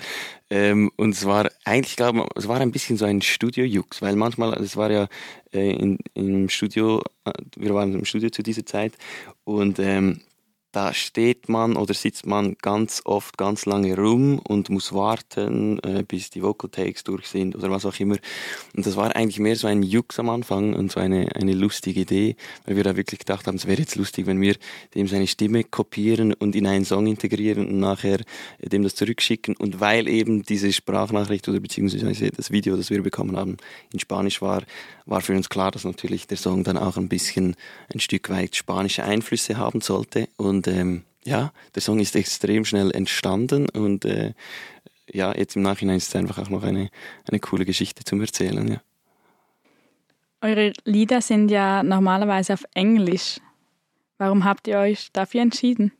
Ähm, 0.52 0.92
und 0.96 1.16
es 1.16 1.26
war 1.26 1.50
eigentlich, 1.66 1.96
glaube 1.96 2.20
ich, 2.20 2.26
es 2.36 2.48
war 2.48 2.62
ein 2.62 2.72
bisschen 2.72 2.98
so 2.98 3.06
ein 3.06 3.24
Studio-Jux, 3.24 4.04
weil 4.04 4.16
manchmal, 4.16 4.54
es 4.62 4.78
war 4.78 4.92
ja 4.92 5.08
äh, 5.52 5.72
in, 5.72 5.98
im 6.14 6.50
Studio, 6.50 7.02
äh, 7.26 7.32
wir 7.58 7.74
waren 7.74 7.96
im 7.96 8.06
Studio 8.06 8.30
zu 8.30 8.44
dieser 8.44 8.66
Zeit 8.66 8.94
und 9.44 9.80
ähm, 9.80 10.22
da 10.72 10.94
steht 10.94 11.50
man 11.50 11.76
oder 11.76 11.94
sitzt 11.94 12.28
man 12.28 12.56
ganz 12.62 13.02
oft 13.06 13.38
ganz 13.38 13.66
lange 13.66 13.98
rum 13.98 14.40
und 14.40 14.70
muss 14.70 14.94
warten, 14.94 15.80
äh, 15.80 16.04
bis 16.08 16.30
die 16.30 16.44
Vocal 16.44 16.70
Takes 16.70 17.04
durch 17.04 17.28
sind 17.28 17.56
oder 17.56 17.72
was 17.72 17.86
auch 17.86 18.00
immer. 18.00 18.18
Und 18.76 18.86
das 18.86 18.96
war 18.96 19.16
eigentlich 19.16 19.40
mehr 19.40 19.56
so 19.56 19.68
ein 19.68 19.82
Jux 19.82 20.20
am 20.20 20.30
Anfang 20.30 20.76
und 20.76 20.92
so 20.92 21.00
eine, 21.00 21.36
eine 21.36 21.54
lustige 21.54 22.02
Idee, 22.02 22.36
weil 22.66 22.76
wir 22.76 22.84
da 22.84 22.96
wirklich 22.96 23.20
gedacht 23.20 23.48
haben, 23.48 23.56
es 23.56 23.66
wäre 23.66 23.80
jetzt 23.80 23.96
lustig, 23.96 24.28
wenn 24.28 24.40
wir 24.42 24.58
dem 24.94 25.08
seine 25.08 25.28
Stimme 25.28 25.64
kopieren 25.64 26.34
und 26.34 26.56
in 26.56 26.68
einen 26.68 26.86
Song 26.86 27.08
integrieren 27.08 27.68
und 27.68 27.80
nachher 27.80 28.20
dem 28.62 28.84
das 28.84 28.94
zurückschicken. 28.96 29.56
Und 29.56 29.80
weil 29.80 30.08
eben 30.08 30.44
diese 30.44 30.72
Sprachnachricht 30.72 31.50
oder 31.50 31.60
beziehungsweise 31.60 32.30
das 32.30 32.52
Video, 32.52 32.78
das 32.78 32.92
wir 32.92 33.02
bekommen 33.02 33.36
haben, 33.38 33.58
in 33.92 34.00
Spanisch 34.00 34.42
war, 34.42 34.64
war 35.06 35.22
für 35.22 35.36
uns 35.36 35.50
klar, 35.50 35.72
dass 35.72 35.84
natürlich 35.84 36.28
der 36.28 36.38
Song 36.38 36.64
dann 36.64 36.78
auch 36.78 36.98
ein 36.98 37.10
bisschen 37.10 37.56
ein 37.92 38.00
Stück 38.00 38.30
weit 38.30 38.56
spanische 38.56 39.04
Einflüsse 39.04 39.58
haben 39.58 39.82
sollte. 39.82 40.28
Und 40.60 40.68
ähm, 40.68 41.04
ja, 41.24 41.54
der 41.74 41.82
Song 41.82 42.00
ist 42.00 42.18
extrem 42.18 42.66
schnell 42.66 42.92
entstanden 42.92 43.70
und 43.70 44.04
äh, 44.04 44.34
ja, 45.10 45.34
jetzt 45.34 45.56
im 45.56 45.62
Nachhinein 45.62 45.96
ist 45.96 46.10
es 46.10 46.16
einfach 46.18 46.38
auch 46.38 46.50
noch 46.50 46.64
eine, 46.64 46.90
eine 47.30 47.40
coole 47.40 47.64
Geschichte 47.64 48.04
zum 48.04 48.20
Erzählen. 48.20 48.68
Ja. 48.68 48.82
Eure 50.42 50.74
Lieder 50.84 51.22
sind 51.22 51.50
ja 51.50 51.82
normalerweise 51.82 52.52
auf 52.52 52.66
Englisch. 52.74 53.40
Warum 54.18 54.44
habt 54.44 54.68
ihr 54.68 54.80
euch 54.80 55.14
dafür 55.14 55.44
entschieden? 55.44 55.94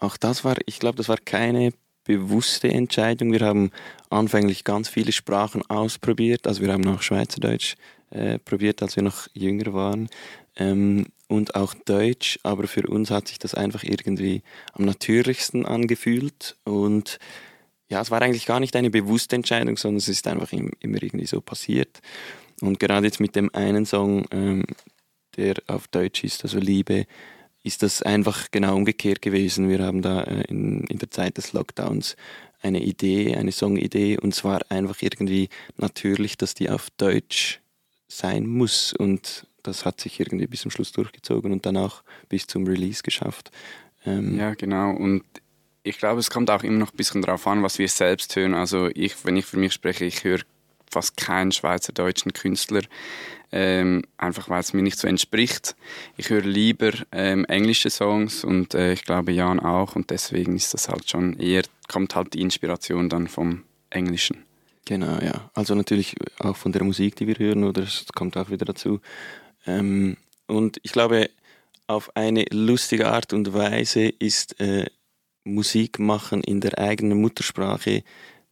Auch 0.00 0.16
das 0.16 0.42
war, 0.42 0.56
ich 0.66 0.80
glaube, 0.80 0.96
das 0.96 1.08
war 1.08 1.18
keine 1.24 1.70
bewusste 2.02 2.72
Entscheidung. 2.72 3.30
Wir 3.30 3.42
haben 3.42 3.70
anfänglich 4.10 4.64
ganz 4.64 4.88
viele 4.88 5.12
Sprachen 5.12 5.62
ausprobiert. 5.70 6.48
Also 6.48 6.60
wir 6.60 6.72
haben 6.72 6.88
auch 6.88 7.02
Schweizerdeutsch 7.02 7.76
äh, 8.10 8.40
probiert, 8.40 8.82
als 8.82 8.96
wir 8.96 9.04
noch 9.04 9.28
jünger 9.32 9.72
waren. 9.74 10.08
Ähm, 10.56 11.06
und 11.26 11.54
auch 11.54 11.74
Deutsch, 11.74 12.38
aber 12.42 12.68
für 12.68 12.86
uns 12.86 13.10
hat 13.10 13.28
sich 13.28 13.38
das 13.38 13.54
einfach 13.54 13.82
irgendwie 13.82 14.42
am 14.72 14.84
natürlichsten 14.84 15.66
angefühlt. 15.66 16.56
Und 16.64 17.18
ja, 17.88 18.00
es 18.00 18.10
war 18.10 18.22
eigentlich 18.22 18.46
gar 18.46 18.60
nicht 18.60 18.76
eine 18.76 18.90
bewusste 18.90 19.36
Entscheidung, 19.36 19.76
sondern 19.76 19.98
es 19.98 20.08
ist 20.08 20.26
einfach 20.26 20.52
immer 20.52 20.70
irgendwie 20.80 21.26
so 21.26 21.40
passiert. 21.40 22.00
Und 22.60 22.78
gerade 22.78 23.06
jetzt 23.06 23.20
mit 23.20 23.36
dem 23.36 23.52
einen 23.54 23.86
Song, 23.86 24.26
ähm, 24.30 24.64
der 25.36 25.56
auf 25.66 25.88
Deutsch 25.88 26.24
ist, 26.24 26.44
also 26.44 26.58
Liebe, 26.58 27.06
ist 27.62 27.82
das 27.82 28.02
einfach 28.02 28.50
genau 28.50 28.76
umgekehrt 28.76 29.22
gewesen. 29.22 29.68
Wir 29.68 29.80
haben 29.80 30.02
da 30.02 30.22
äh, 30.22 30.44
in, 30.48 30.84
in 30.84 30.98
der 30.98 31.10
Zeit 31.10 31.38
des 31.38 31.52
Lockdowns 31.52 32.16
eine 32.62 32.82
Idee, 32.82 33.36
eine 33.36 33.52
Songidee 33.52 34.18
und 34.18 34.34
zwar 34.34 34.60
einfach 34.70 35.02
irgendwie 35.02 35.48
natürlich, 35.76 36.36
dass 36.36 36.54
die 36.54 36.70
auf 36.70 36.90
Deutsch 36.90 37.60
sein 38.08 38.46
muss 38.46 38.92
und 38.92 39.46
das 39.64 39.84
hat 39.84 40.00
sich 40.00 40.20
irgendwie 40.20 40.46
bis 40.46 40.60
zum 40.60 40.70
Schluss 40.70 40.92
durchgezogen 40.92 41.52
und 41.52 41.66
dann 41.66 41.76
auch 41.76 42.02
bis 42.28 42.46
zum 42.46 42.66
Release 42.66 43.02
geschafft. 43.02 43.50
Ähm 44.06 44.38
ja, 44.38 44.54
genau. 44.54 44.90
Und 44.92 45.24
ich 45.82 45.98
glaube, 45.98 46.20
es 46.20 46.30
kommt 46.30 46.50
auch 46.50 46.62
immer 46.62 46.78
noch 46.78 46.92
ein 46.92 46.96
bisschen 46.96 47.22
darauf 47.22 47.46
an, 47.46 47.62
was 47.62 47.78
wir 47.78 47.88
selbst 47.88 48.34
hören. 48.36 48.54
Also 48.54 48.88
ich, 48.94 49.24
wenn 49.24 49.36
ich 49.36 49.46
für 49.46 49.58
mich 49.58 49.72
spreche, 49.72 50.04
ich 50.04 50.24
höre 50.24 50.40
fast 50.90 51.16
keinen 51.16 51.52
schweizerdeutschen 51.52 52.32
Künstler, 52.32 52.82
ähm, 53.52 54.04
einfach 54.16 54.48
weil 54.48 54.60
es 54.60 54.72
mir 54.72 54.82
nicht 54.82 54.98
so 54.98 55.08
entspricht. 55.08 55.76
Ich 56.16 56.30
höre 56.30 56.42
lieber 56.42 56.92
ähm, 57.12 57.44
englische 57.46 57.90
Songs 57.90 58.44
und 58.44 58.74
äh, 58.74 58.92
ich 58.92 59.04
glaube 59.04 59.32
Jan 59.32 59.60
auch 59.60 59.96
und 59.96 60.10
deswegen 60.10 60.56
ist 60.56 60.72
das 60.72 60.88
halt 60.88 61.10
schon 61.10 61.38
eher, 61.38 61.64
kommt 61.88 62.14
halt 62.14 62.34
die 62.34 62.40
Inspiration 62.40 63.08
dann 63.08 63.28
vom 63.28 63.64
Englischen. 63.90 64.44
Genau, 64.86 65.18
ja. 65.20 65.50
Also 65.54 65.74
natürlich 65.74 66.14
auch 66.38 66.56
von 66.56 66.72
der 66.72 66.84
Musik, 66.84 67.16
die 67.16 67.26
wir 67.26 67.38
hören, 67.38 67.64
oder 67.64 67.82
es 67.82 68.06
kommt 68.14 68.36
auch 68.36 68.50
wieder 68.50 68.66
dazu. 68.66 69.00
Ähm, 69.66 70.16
und 70.46 70.78
ich 70.82 70.92
glaube, 70.92 71.30
auf 71.86 72.14
eine 72.16 72.44
lustige 72.50 73.08
Art 73.08 73.32
und 73.32 73.52
Weise 73.52 74.08
ist 74.08 74.60
äh, 74.60 74.86
Musik 75.44 75.98
machen 75.98 76.42
in 76.42 76.60
der 76.60 76.78
eigenen 76.78 77.20
Muttersprache 77.20 78.02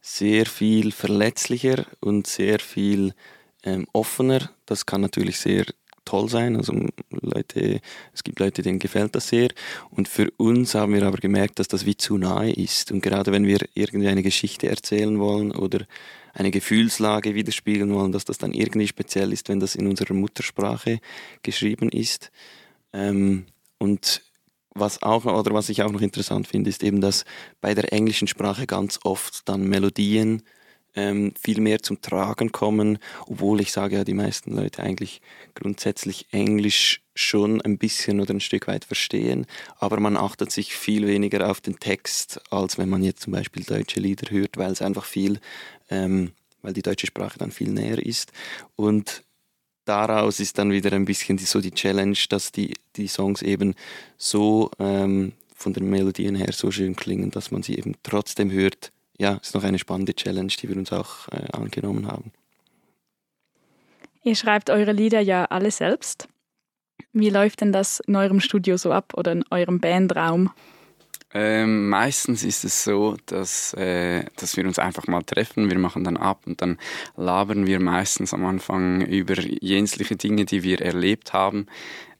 sehr 0.01 0.45
viel 0.45 0.91
verletzlicher 0.91 1.85
und 1.99 2.27
sehr 2.27 2.59
viel 2.59 3.13
ähm, 3.63 3.87
offener. 3.93 4.51
Das 4.65 4.85
kann 4.85 5.01
natürlich 5.01 5.39
sehr 5.39 5.65
toll 6.05 6.29
sein. 6.29 6.55
Also 6.55 6.73
Leute, 7.09 7.81
es 8.13 8.23
gibt 8.23 8.39
Leute, 8.39 8.61
denen 8.61 8.79
gefällt 8.79 9.15
das 9.15 9.27
sehr. 9.27 9.49
Und 9.89 10.07
für 10.07 10.29
uns 10.37 10.75
haben 10.75 10.93
wir 10.93 11.03
aber 11.03 11.17
gemerkt, 11.17 11.59
dass 11.59 11.67
das 11.67 11.85
wie 11.85 11.97
zu 11.97 12.17
nahe 12.17 12.51
ist. 12.51 12.91
Und 12.91 13.01
gerade 13.01 13.31
wenn 13.31 13.45
wir 13.47 13.59
irgendwie 13.73 14.07
eine 14.07 14.23
Geschichte 14.23 14.67
erzählen 14.67 15.19
wollen 15.19 15.51
oder 15.51 15.85
eine 16.33 16.51
Gefühlslage 16.51 17.35
widerspiegeln 17.35 17.93
wollen, 17.93 18.11
dass 18.11 18.25
das 18.25 18.37
dann 18.37 18.53
irgendwie 18.53 18.87
speziell 18.87 19.31
ist, 19.31 19.49
wenn 19.49 19.59
das 19.59 19.75
in 19.75 19.87
unserer 19.87 20.13
Muttersprache 20.13 20.99
geschrieben 21.43 21.89
ist. 21.89 22.31
Ähm, 22.91 23.45
und 23.77 24.21
was 24.73 25.03
auch 25.03 25.25
oder 25.25 25.53
was 25.53 25.69
ich 25.69 25.83
auch 25.83 25.91
noch 25.91 26.01
interessant 26.01 26.47
finde, 26.47 26.69
ist 26.69 26.83
eben, 26.83 27.01
dass 27.01 27.25
bei 27.61 27.75
der 27.75 27.93
englischen 27.93 28.27
Sprache 28.27 28.65
ganz 28.65 28.99
oft 29.03 29.47
dann 29.47 29.67
Melodien 29.67 30.41
ähm, 30.95 31.33
viel 31.41 31.61
mehr 31.61 31.81
zum 31.81 32.01
Tragen 32.01 32.51
kommen, 32.51 32.99
obwohl 33.27 33.61
ich 33.61 33.71
sage 33.71 33.97
ja, 33.97 34.03
die 34.03 34.13
meisten 34.13 34.55
Leute 34.55 34.83
eigentlich 34.83 35.21
grundsätzlich 35.55 36.27
Englisch 36.31 37.01
schon 37.15 37.61
ein 37.61 37.77
bisschen 37.77 38.19
oder 38.19 38.33
ein 38.33 38.39
Stück 38.39 38.67
weit 38.67 38.85
verstehen, 38.85 39.45
aber 39.77 39.99
man 39.99 40.17
achtet 40.17 40.51
sich 40.51 40.75
viel 40.75 41.07
weniger 41.07 41.49
auf 41.49 41.61
den 41.61 41.79
Text, 41.79 42.41
als 42.49 42.77
wenn 42.77 42.89
man 42.89 43.03
jetzt 43.03 43.21
zum 43.21 43.33
Beispiel 43.33 43.63
deutsche 43.63 43.99
Lieder 43.99 44.31
hört, 44.31 44.57
weil 44.57 44.71
es 44.71 44.81
einfach 44.81 45.05
viel, 45.05 45.39
ähm, 45.89 46.31
weil 46.61 46.73
die 46.73 46.81
deutsche 46.81 47.07
Sprache 47.07 47.37
dann 47.37 47.51
viel 47.51 47.69
näher 47.69 48.03
ist. 48.03 48.31
Und 48.75 49.23
daraus 49.85 50.39
ist 50.39 50.57
dann 50.57 50.71
wieder 50.71 50.93
ein 50.93 51.05
bisschen 51.05 51.37
die, 51.37 51.45
so 51.45 51.61
die 51.61 51.71
Challenge, 51.71 52.17
dass 52.29 52.51
die, 52.51 52.73
die 52.95 53.07
Songs 53.07 53.41
eben 53.41 53.75
so 54.17 54.71
ähm, 54.79 55.33
von 55.55 55.73
den 55.73 55.89
Melodien 55.89 56.35
her 56.35 56.51
so 56.51 56.71
schön 56.71 56.95
klingen, 56.95 57.31
dass 57.31 57.51
man 57.51 57.63
sie 57.63 57.77
eben 57.77 57.95
trotzdem 58.01 58.51
hört, 58.51 58.91
ja, 59.17 59.35
ist 59.35 59.55
noch 59.55 59.63
eine 59.63 59.79
spannende 59.79 60.13
Challenge, 60.13 60.51
die 60.61 60.69
wir 60.69 60.77
uns 60.77 60.91
auch 60.91 61.27
äh, 61.29 61.47
angenommen 61.51 62.07
haben. 62.07 62.31
Ihr 64.23 64.35
schreibt 64.35 64.69
eure 64.69 64.93
Lieder 64.93 65.19
ja 65.19 65.45
alle 65.45 65.71
selbst. 65.71 66.27
Wie 67.11 67.29
läuft 67.29 67.61
denn 67.61 67.71
das 67.71 67.99
in 67.99 68.15
eurem 68.15 68.39
Studio 68.39 68.77
so 68.77 68.91
ab 68.91 69.13
oder 69.15 69.33
in 69.33 69.43
eurem 69.51 69.79
Bandraum? 69.79 70.51
Ähm, 71.35 71.89
meistens 71.89 72.43
ist 72.43 72.63
es 72.63 72.83
so, 72.83 73.17
dass, 73.25 73.73
äh, 73.73 74.23
dass 74.35 74.55
wir 74.55 74.65
uns 74.65 74.77
einfach 74.77 75.07
mal 75.07 75.23
treffen, 75.23 75.69
wir 75.69 75.79
machen 75.79 76.03
dann 76.03 76.15
ab 76.15 76.43
und 76.45 76.61
dann 76.61 76.77
labern 77.17 77.65
wir 77.65 77.79
meistens 77.79 78.33
am 78.35 78.45
Anfang 78.45 79.01
über 79.01 79.39
jensliche 79.39 80.15
Dinge, 80.15 80.45
die 80.45 80.61
wir 80.61 80.79
erlebt 80.79 81.33
haben 81.33 81.65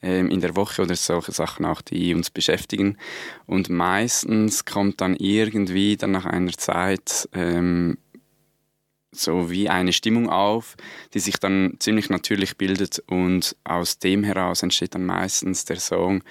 in 0.03 0.41
der 0.41 0.55
Woche 0.55 0.81
oder 0.81 0.95
solche 0.95 1.31
Sachen 1.31 1.65
auch, 1.65 1.81
die 1.81 2.13
uns 2.13 2.29
beschäftigen. 2.29 2.97
Und 3.45 3.69
meistens 3.69 4.65
kommt 4.65 5.01
dann 5.01 5.15
irgendwie 5.15 5.97
dann 5.97 6.11
nach 6.11 6.25
einer 6.25 6.51
Zeit 6.53 7.29
ähm, 7.33 7.97
so 9.15 9.49
wie 9.49 9.69
eine 9.69 9.93
Stimmung 9.93 10.29
auf, 10.29 10.75
die 11.13 11.19
sich 11.19 11.37
dann 11.37 11.75
ziemlich 11.79 12.09
natürlich 12.09 12.57
bildet 12.57 13.01
und 13.07 13.55
aus 13.63 13.99
dem 13.99 14.23
heraus 14.23 14.63
entsteht 14.63 14.95
dann 14.95 15.05
meistens 15.05 15.65
der 15.65 15.79
Song. 15.79 16.23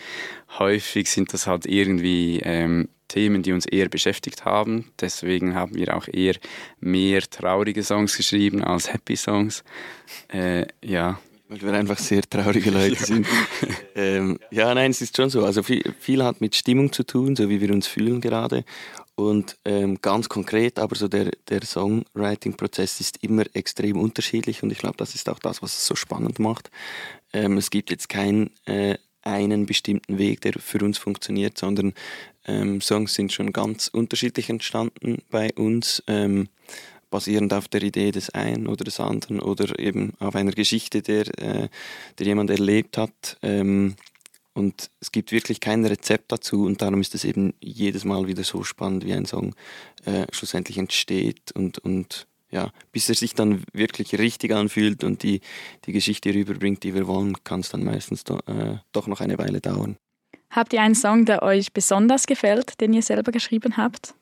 Häufig 0.58 1.10
sind 1.10 1.32
das 1.32 1.46
halt 1.46 1.66
irgendwie 1.66 2.40
ähm, 2.44 2.88
Themen, 3.08 3.42
die 3.42 3.52
uns 3.52 3.66
eher 3.66 3.88
beschäftigt 3.88 4.44
haben. 4.44 4.90
Deswegen 5.00 5.54
haben 5.54 5.74
wir 5.74 5.96
auch 5.96 6.08
eher 6.08 6.34
mehr 6.80 7.22
traurige 7.22 7.82
Songs 7.82 8.16
geschrieben 8.16 8.64
als 8.64 8.92
Happy 8.92 9.16
Songs. 9.16 9.64
Äh, 10.28 10.66
ja. 10.82 11.20
Weil 11.52 11.60
wir 11.60 11.72
einfach 11.74 11.98
sehr 11.98 12.22
traurige 12.22 12.70
Leute 12.70 12.94
ja. 12.98 13.04
sind. 13.04 13.26
ähm, 13.94 14.38
ja, 14.50 14.74
nein, 14.74 14.90
es 14.90 15.02
ist 15.02 15.14
schon 15.14 15.28
so. 15.28 15.44
Also 15.44 15.62
viel, 15.62 15.82
viel, 16.00 16.24
hat 16.24 16.40
mit 16.40 16.56
Stimmung 16.56 16.92
zu 16.92 17.04
tun, 17.04 17.36
so 17.36 17.50
wie 17.50 17.60
wir 17.60 17.70
uns 17.74 17.86
fühlen 17.86 18.22
gerade. 18.22 18.64
Und 19.16 19.58
ähm, 19.66 19.98
ganz 20.00 20.30
konkret, 20.30 20.78
aber 20.78 20.96
so 20.96 21.08
der, 21.08 21.30
der 21.50 21.62
Songwriting-Prozess 21.62 23.00
ist 23.00 23.22
immer 23.22 23.44
extrem 23.52 24.00
unterschiedlich 24.00 24.62
und 24.62 24.72
ich 24.72 24.78
glaube, 24.78 24.96
das 24.96 25.14
ist 25.14 25.28
auch 25.28 25.38
das, 25.40 25.60
was 25.60 25.76
es 25.76 25.86
so 25.86 25.94
spannend 25.94 26.38
macht. 26.38 26.70
Ähm, 27.34 27.58
es 27.58 27.68
gibt 27.68 27.90
jetzt 27.90 28.08
keinen 28.08 28.50
äh, 28.64 28.96
einen 29.20 29.66
bestimmten 29.66 30.16
Weg, 30.16 30.40
der 30.40 30.54
für 30.54 30.82
uns 30.82 30.96
funktioniert, 30.96 31.58
sondern 31.58 31.92
ähm, 32.46 32.80
Songs 32.80 33.12
sind 33.12 33.30
schon 33.30 33.52
ganz 33.52 33.88
unterschiedlich 33.88 34.48
entstanden 34.48 35.18
bei 35.30 35.52
uns. 35.52 36.02
Basierend 37.12 37.52
auf 37.54 37.68
der 37.68 37.82
Idee 37.84 38.10
des 38.10 38.30
einen 38.30 38.66
oder 38.66 38.82
des 38.82 38.98
anderen 38.98 39.40
oder 39.40 39.78
eben 39.78 40.14
auf 40.18 40.34
einer 40.34 40.50
Geschichte, 40.50 41.02
der, 41.02 41.26
äh, 41.38 41.68
der 42.18 42.26
jemand 42.26 42.50
erlebt 42.50 42.98
hat. 42.98 43.38
Ähm, 43.42 43.94
und 44.54 44.90
es 45.00 45.12
gibt 45.12 45.30
wirklich 45.30 45.60
kein 45.60 45.84
Rezept 45.84 46.32
dazu 46.32 46.64
und 46.64 46.82
darum 46.82 47.00
ist 47.00 47.14
es 47.14 47.24
eben 47.24 47.54
jedes 47.60 48.04
Mal 48.04 48.26
wieder 48.26 48.44
so 48.44 48.64
spannend, 48.64 49.04
wie 49.04 49.14
ein 49.14 49.24
Song 49.24 49.54
äh, 50.04 50.26
schlussendlich 50.32 50.78
entsteht 50.78 51.52
und, 51.52 51.78
und 51.78 52.26
ja, 52.50 52.70
bis 52.92 53.08
er 53.08 53.14
sich 53.14 53.34
dann 53.34 53.62
wirklich 53.72 54.18
richtig 54.18 54.52
anfühlt 54.52 55.04
und 55.04 55.22
die, 55.22 55.40
die 55.86 55.92
Geschichte 55.92 56.34
rüberbringt, 56.34 56.82
die 56.82 56.94
wir 56.94 57.06
wollen, 57.06 57.42
kann 57.44 57.60
es 57.60 57.70
dann 57.70 57.82
meistens 57.82 58.24
do, 58.24 58.40
äh, 58.46 58.76
doch 58.92 59.06
noch 59.06 59.20
eine 59.20 59.38
Weile 59.38 59.60
dauern. 59.60 59.96
Habt 60.50 60.74
ihr 60.74 60.82
einen 60.82 60.94
Song, 60.94 61.24
der 61.24 61.42
euch 61.42 61.72
besonders 61.72 62.26
gefällt, 62.26 62.78
den 62.82 62.92
ihr 62.92 63.00
selber 63.00 63.32
geschrieben 63.32 63.78
habt? 63.78 64.14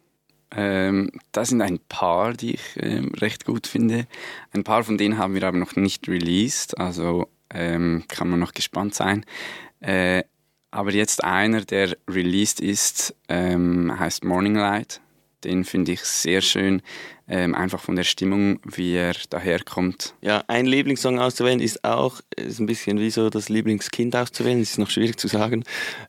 Ähm, 0.52 1.10
da 1.32 1.44
sind 1.44 1.62
ein 1.62 1.78
paar, 1.88 2.32
die 2.32 2.54
ich 2.54 2.62
ähm, 2.76 3.12
recht 3.20 3.44
gut 3.44 3.66
finde. 3.66 4.06
Ein 4.52 4.64
paar 4.64 4.84
von 4.84 4.98
denen 4.98 5.18
haben 5.18 5.34
wir 5.34 5.44
aber 5.44 5.58
noch 5.58 5.76
nicht 5.76 6.08
released, 6.08 6.78
also 6.78 7.28
ähm, 7.52 8.04
kann 8.08 8.28
man 8.28 8.40
noch 8.40 8.52
gespannt 8.52 8.94
sein. 8.94 9.24
Äh, 9.80 10.24
aber 10.70 10.92
jetzt 10.92 11.24
einer, 11.24 11.62
der 11.62 11.96
released 12.08 12.60
ist, 12.60 13.14
ähm, 13.28 13.98
heißt 13.98 14.24
Morning 14.24 14.54
Light. 14.54 15.00
Den 15.42 15.64
finde 15.64 15.92
ich 15.92 16.02
sehr 16.02 16.42
schön, 16.42 16.82
ähm, 17.26 17.54
einfach 17.54 17.80
von 17.80 17.96
der 17.96 18.04
Stimmung, 18.04 18.60
wie 18.64 18.94
er 18.94 19.14
daherkommt. 19.30 20.14
Ja, 20.20 20.44
ein 20.48 20.66
Lieblingssong 20.66 21.18
auszuwählen 21.18 21.60
ist 21.60 21.82
auch, 21.82 22.20
ist 22.36 22.60
ein 22.60 22.66
bisschen 22.66 22.98
wie 22.98 23.10
so 23.10 23.30
das 23.30 23.48
Lieblingskind 23.48 24.14
auszuwählen, 24.14 24.60
ist 24.60 24.78
noch 24.78 24.90
schwierig 24.90 25.18
zu 25.18 25.28
sagen. 25.28 25.64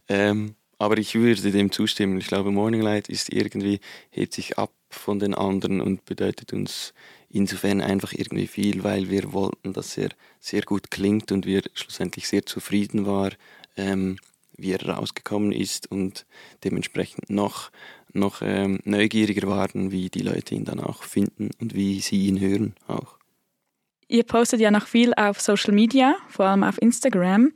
Ähm, 0.09 0.55
aber 0.81 0.97
ich 0.97 1.13
würde 1.13 1.51
dem 1.51 1.71
zustimmen. 1.71 2.17
Ich 2.17 2.25
glaube, 2.25 2.49
Morning 2.49 2.81
Light 2.81 3.07
ist 3.07 3.31
irgendwie, 3.31 3.79
hebt 4.09 4.33
sich 4.33 4.57
ab 4.57 4.73
von 4.89 5.19
den 5.19 5.35
anderen 5.35 5.79
und 5.79 6.05
bedeutet 6.05 6.53
uns 6.53 6.95
insofern 7.29 7.81
einfach 7.81 8.13
irgendwie 8.13 8.47
viel, 8.47 8.83
weil 8.83 9.11
wir 9.11 9.31
wollten, 9.31 9.73
dass 9.73 9.95
er 9.95 10.09
sehr 10.39 10.63
gut 10.63 10.89
klingt 10.89 11.31
und 11.31 11.45
wir 11.45 11.61
schlussendlich 11.75 12.27
sehr 12.27 12.47
zufrieden 12.47 13.05
waren, 13.05 13.35
ähm, 13.77 14.17
wie 14.57 14.71
er 14.71 14.83
rausgekommen 14.83 15.51
ist 15.51 15.91
und 15.91 16.25
dementsprechend 16.63 17.29
noch, 17.29 17.69
noch 18.11 18.41
ähm, 18.41 18.79
neugieriger 18.83 19.47
waren, 19.47 19.91
wie 19.91 20.09
die 20.09 20.23
Leute 20.23 20.55
ihn 20.55 20.65
dann 20.65 20.79
auch 20.79 21.03
finden 21.03 21.51
und 21.59 21.75
wie 21.75 21.99
sie 22.01 22.25
ihn 22.25 22.39
hören 22.39 22.73
auch. 22.87 23.19
Ihr 24.07 24.23
postet 24.23 24.59
ja 24.59 24.71
noch 24.71 24.87
viel 24.87 25.13
auf 25.13 25.39
Social 25.39 25.75
Media, 25.75 26.15
vor 26.27 26.45
allem 26.47 26.63
auf 26.63 26.81
Instagram. 26.81 27.53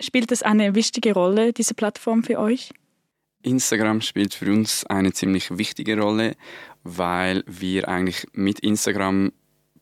Spielt 0.00 0.32
es 0.32 0.42
eine 0.42 0.74
wichtige 0.74 1.14
Rolle, 1.14 1.52
diese 1.52 1.74
Plattform 1.74 2.24
für 2.24 2.38
euch? 2.38 2.70
Instagram 3.42 4.00
spielt 4.00 4.34
für 4.34 4.50
uns 4.50 4.84
eine 4.86 5.12
ziemlich 5.12 5.56
wichtige 5.58 5.98
Rolle, 6.00 6.34
weil 6.82 7.44
wir 7.46 7.88
eigentlich 7.88 8.26
mit 8.32 8.60
Instagram 8.60 9.32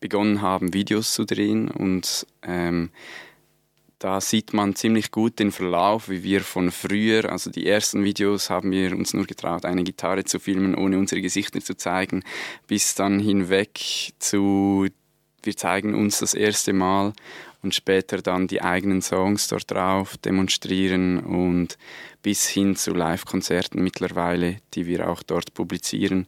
begonnen 0.00 0.42
haben, 0.42 0.74
Videos 0.74 1.14
zu 1.14 1.24
drehen 1.24 1.68
und 1.68 2.26
ähm, 2.42 2.90
da 4.02 4.20
sieht 4.20 4.52
man 4.52 4.74
ziemlich 4.74 5.12
gut 5.12 5.38
den 5.38 5.52
Verlauf, 5.52 6.08
wie 6.08 6.24
wir 6.24 6.40
von 6.40 6.72
früher, 6.72 7.30
also 7.30 7.50
die 7.50 7.68
ersten 7.68 8.02
Videos 8.02 8.50
haben 8.50 8.72
wir 8.72 8.96
uns 8.96 9.14
nur 9.14 9.26
getraut, 9.26 9.64
eine 9.64 9.84
Gitarre 9.84 10.24
zu 10.24 10.40
filmen, 10.40 10.74
ohne 10.74 10.98
unsere 10.98 11.22
Gesichter 11.22 11.60
zu 11.60 11.76
zeigen, 11.76 12.24
bis 12.66 12.96
dann 12.96 13.20
hinweg 13.20 13.78
zu, 14.18 14.88
wir 15.44 15.56
zeigen 15.56 15.94
uns 15.94 16.18
das 16.18 16.34
erste 16.34 16.72
Mal 16.72 17.12
und 17.62 17.74
später 17.74 18.20
dann 18.20 18.48
die 18.48 18.62
eigenen 18.62 19.02
Songs 19.02 19.48
dort 19.48 19.70
drauf 19.70 20.16
demonstrieren 20.18 21.20
und 21.20 21.78
bis 22.22 22.48
hin 22.48 22.76
zu 22.76 22.92
Live-Konzerten 22.92 23.82
mittlerweile, 23.82 24.58
die 24.74 24.86
wir 24.86 25.08
auch 25.08 25.22
dort 25.22 25.54
publizieren. 25.54 26.26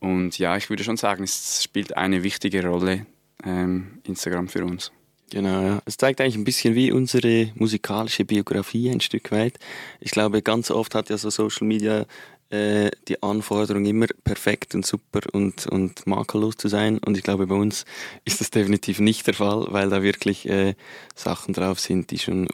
Und 0.00 0.38
ja, 0.38 0.56
ich 0.56 0.68
würde 0.68 0.84
schon 0.84 0.96
sagen, 0.96 1.24
es 1.24 1.62
spielt 1.62 1.96
eine 1.96 2.22
wichtige 2.22 2.66
Rolle, 2.66 3.06
ähm, 3.44 4.00
Instagram 4.04 4.48
für 4.48 4.64
uns. 4.64 4.92
Genau, 5.30 5.62
ja. 5.62 5.82
Es 5.84 5.96
zeigt 5.96 6.20
eigentlich 6.20 6.36
ein 6.36 6.44
bisschen 6.44 6.74
wie 6.74 6.92
unsere 6.92 7.50
musikalische 7.54 8.24
Biografie 8.24 8.90
ein 8.90 9.00
Stück 9.00 9.32
weit. 9.32 9.58
Ich 9.98 10.10
glaube, 10.10 10.42
ganz 10.42 10.70
oft 10.70 10.94
hat 10.94 11.08
ja 11.08 11.18
so 11.18 11.30
Social 11.30 11.66
Media 11.66 12.04
äh, 12.50 12.90
die 13.08 13.22
Anforderung 13.22 13.84
immer 13.84 14.06
perfekt 14.22 14.74
und 14.74 14.86
super 14.86 15.20
und, 15.32 15.66
und 15.66 16.06
makellos 16.06 16.56
zu 16.56 16.68
sein. 16.68 16.98
Und 16.98 17.16
ich 17.16 17.22
glaube, 17.22 17.46
bei 17.46 17.54
uns 17.54 17.84
ist 18.24 18.40
das 18.40 18.50
definitiv 18.50 19.00
nicht 19.00 19.26
der 19.26 19.34
Fall, 19.34 19.66
weil 19.70 19.90
da 19.90 20.02
wirklich 20.02 20.48
äh, 20.48 20.74
Sachen 21.14 21.54
drauf 21.54 21.80
sind, 21.80 22.10
die 22.10 22.18
schon 22.18 22.48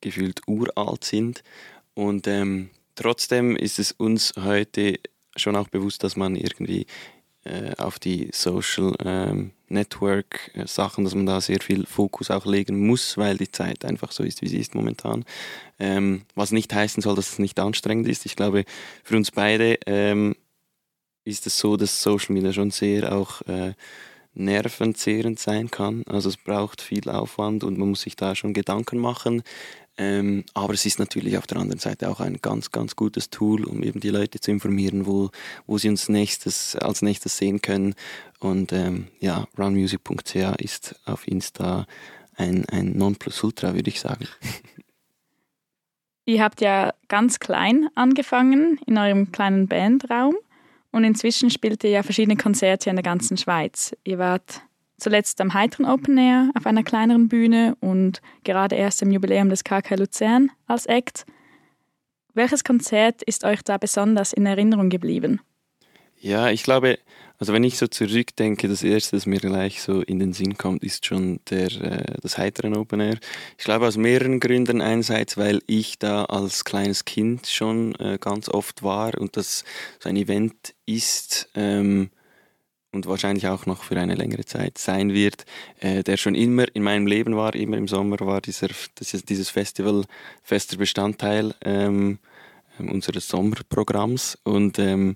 gefühlt 0.00 0.42
uralt 0.46 1.04
sind. 1.04 1.42
Und 1.94 2.26
ähm, 2.26 2.70
trotzdem 2.94 3.56
ist 3.56 3.78
es 3.78 3.92
uns 3.92 4.34
heute 4.36 4.98
schon 5.36 5.56
auch 5.56 5.68
bewusst, 5.68 6.04
dass 6.04 6.16
man 6.16 6.36
irgendwie 6.36 6.86
äh, 7.44 7.74
auf 7.76 7.98
die 7.98 8.30
Social 8.32 8.94
ähm, 9.04 9.52
Network 9.68 10.50
äh, 10.54 10.66
Sachen, 10.66 11.04
dass 11.04 11.14
man 11.14 11.26
da 11.26 11.40
sehr 11.40 11.60
viel 11.60 11.86
Fokus 11.86 12.30
auch 12.30 12.46
legen 12.46 12.86
muss, 12.86 13.18
weil 13.18 13.36
die 13.36 13.50
Zeit 13.50 13.84
einfach 13.84 14.12
so 14.12 14.22
ist, 14.22 14.42
wie 14.42 14.48
sie 14.48 14.58
ist 14.58 14.74
momentan. 14.74 15.24
Ähm, 15.78 16.22
was 16.34 16.52
nicht 16.52 16.72
heißen 16.72 17.02
soll, 17.02 17.16
dass 17.16 17.32
es 17.32 17.38
nicht 17.38 17.58
anstrengend 17.60 18.08
ist. 18.08 18.26
Ich 18.26 18.36
glaube, 18.36 18.64
für 19.02 19.16
uns 19.16 19.30
beide 19.30 19.78
ähm, 19.86 20.36
ist 21.24 21.46
es 21.46 21.58
so, 21.58 21.76
dass 21.76 22.02
Social 22.02 22.34
Media 22.34 22.52
schon 22.52 22.70
sehr 22.70 23.14
auch 23.14 23.42
äh, 23.42 23.74
nervenzehrend 24.34 25.38
sein 25.38 25.70
kann. 25.70 26.02
Also 26.06 26.28
es 26.28 26.36
braucht 26.36 26.80
viel 26.80 27.08
Aufwand 27.08 27.64
und 27.64 27.78
man 27.78 27.90
muss 27.90 28.02
sich 28.02 28.16
da 28.16 28.34
schon 28.34 28.52
Gedanken 28.52 28.98
machen. 28.98 29.42
Ähm, 29.96 30.44
aber 30.54 30.74
es 30.74 30.86
ist 30.86 30.98
natürlich 30.98 31.38
auf 31.38 31.46
der 31.46 31.58
anderen 31.58 31.78
Seite 31.78 32.08
auch 32.10 32.20
ein 32.20 32.38
ganz, 32.42 32.72
ganz 32.72 32.96
gutes 32.96 33.30
Tool, 33.30 33.64
um 33.64 33.82
eben 33.82 34.00
die 34.00 34.10
Leute 34.10 34.40
zu 34.40 34.50
informieren, 34.50 35.06
wo, 35.06 35.30
wo 35.66 35.78
sie 35.78 35.88
uns 35.88 36.08
nächstes, 36.08 36.74
als 36.76 37.02
nächstes 37.02 37.36
sehen 37.36 37.62
können. 37.62 37.94
Und 38.40 38.72
ähm, 38.72 39.06
ja, 39.20 39.46
runmusic.ch 39.56 40.34
ist 40.58 41.00
auf 41.04 41.28
Insta 41.28 41.86
ein, 42.36 42.64
ein 42.70 42.96
Nonplusultra, 42.96 43.74
würde 43.74 43.88
ich 43.88 44.00
sagen. 44.00 44.26
Ihr 46.26 46.42
habt 46.42 46.60
ja 46.60 46.94
ganz 47.08 47.38
klein 47.38 47.88
angefangen 47.94 48.80
in 48.86 48.96
eurem 48.96 49.30
kleinen 49.30 49.68
Bandraum 49.68 50.34
und 50.90 51.04
inzwischen 51.04 51.50
spielt 51.50 51.84
ihr 51.84 51.90
ja 51.90 52.02
verschiedene 52.02 52.36
Konzerte 52.36 52.88
in 52.88 52.96
der 52.96 53.02
ganzen 53.02 53.36
Schweiz. 53.36 53.94
Ihr 54.04 54.18
wart 54.18 54.62
zuletzt 54.98 55.40
am 55.40 55.54
Heiteren 55.54 55.86
Open 55.86 56.16
Air 56.18 56.50
auf 56.54 56.66
einer 56.66 56.82
kleineren 56.82 57.28
Bühne 57.28 57.76
und 57.80 58.20
gerade 58.44 58.76
erst 58.76 59.02
im 59.02 59.10
Jubiläum 59.10 59.50
des 59.50 59.64
KK 59.64 59.96
Luzern 59.96 60.50
als 60.66 60.86
Act. 60.86 61.26
Welches 62.34 62.64
Konzert 62.64 63.22
ist 63.22 63.44
euch 63.44 63.62
da 63.62 63.78
besonders 63.78 64.32
in 64.32 64.46
Erinnerung 64.46 64.90
geblieben? 64.90 65.40
Ja, 66.18 66.50
ich 66.50 66.62
glaube, 66.62 66.98
also 67.38 67.52
wenn 67.52 67.64
ich 67.64 67.76
so 67.76 67.86
zurückdenke, 67.86 68.68
das 68.68 68.82
erste, 68.82 69.16
das 69.16 69.26
mir 69.26 69.40
gleich 69.40 69.82
so 69.82 70.00
in 70.00 70.18
den 70.18 70.32
Sinn 70.32 70.56
kommt, 70.56 70.82
ist 70.84 71.04
schon 71.04 71.40
der, 71.50 71.66
äh, 71.66 72.16
das 72.22 72.38
Heiteren 72.38 72.76
Open 72.76 73.00
Air. 73.00 73.18
Ich 73.58 73.64
glaube 73.64 73.86
aus 73.86 73.96
mehreren 73.96 74.40
Gründen. 74.40 74.80
Einerseits, 74.80 75.36
weil 75.36 75.60
ich 75.66 75.98
da 75.98 76.24
als 76.24 76.64
kleines 76.64 77.04
Kind 77.04 77.46
schon 77.46 77.94
äh, 77.96 78.18
ganz 78.20 78.48
oft 78.48 78.82
war 78.82 79.18
und 79.18 79.36
das 79.36 79.64
so 79.98 80.08
ein 80.08 80.16
Event 80.16 80.74
ist, 80.86 81.50
ähm, 81.54 82.10
und 82.94 83.06
wahrscheinlich 83.06 83.48
auch 83.48 83.66
noch 83.66 83.82
für 83.82 83.98
eine 83.98 84.14
längere 84.14 84.44
Zeit 84.44 84.78
sein 84.78 85.12
wird, 85.12 85.44
äh, 85.80 86.02
der 86.02 86.16
schon 86.16 86.34
immer 86.34 86.64
in 86.74 86.82
meinem 86.82 87.06
Leben 87.06 87.36
war, 87.36 87.54
immer 87.54 87.76
im 87.76 87.88
Sommer 87.88 88.18
war 88.20 88.40
dieser, 88.40 88.68
dieses 89.00 89.50
Festival 89.50 90.04
fester 90.42 90.76
Bestandteil 90.76 91.54
ähm, 91.64 92.18
ähm, 92.78 92.88
unseres 92.90 93.28
Sommerprogramms. 93.28 94.38
Und 94.44 94.78
ähm, 94.78 95.14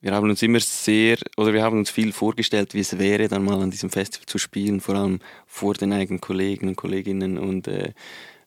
wir 0.00 0.12
haben 0.12 0.28
uns 0.28 0.42
immer 0.42 0.60
sehr, 0.60 1.16
oder 1.36 1.52
wir 1.52 1.62
haben 1.62 1.78
uns 1.78 1.90
viel 1.90 2.12
vorgestellt, 2.12 2.74
wie 2.74 2.80
es 2.80 2.98
wäre, 2.98 3.28
dann 3.28 3.44
mal 3.44 3.60
an 3.60 3.70
diesem 3.70 3.90
Festival 3.90 4.26
zu 4.26 4.38
spielen, 4.38 4.80
vor 4.80 4.96
allem 4.96 5.20
vor 5.46 5.74
den 5.74 5.92
eigenen 5.92 6.20
Kollegen 6.20 6.68
und 6.68 6.76
Kolleginnen. 6.76 7.38
Und 7.38 7.68
äh, 7.68 7.92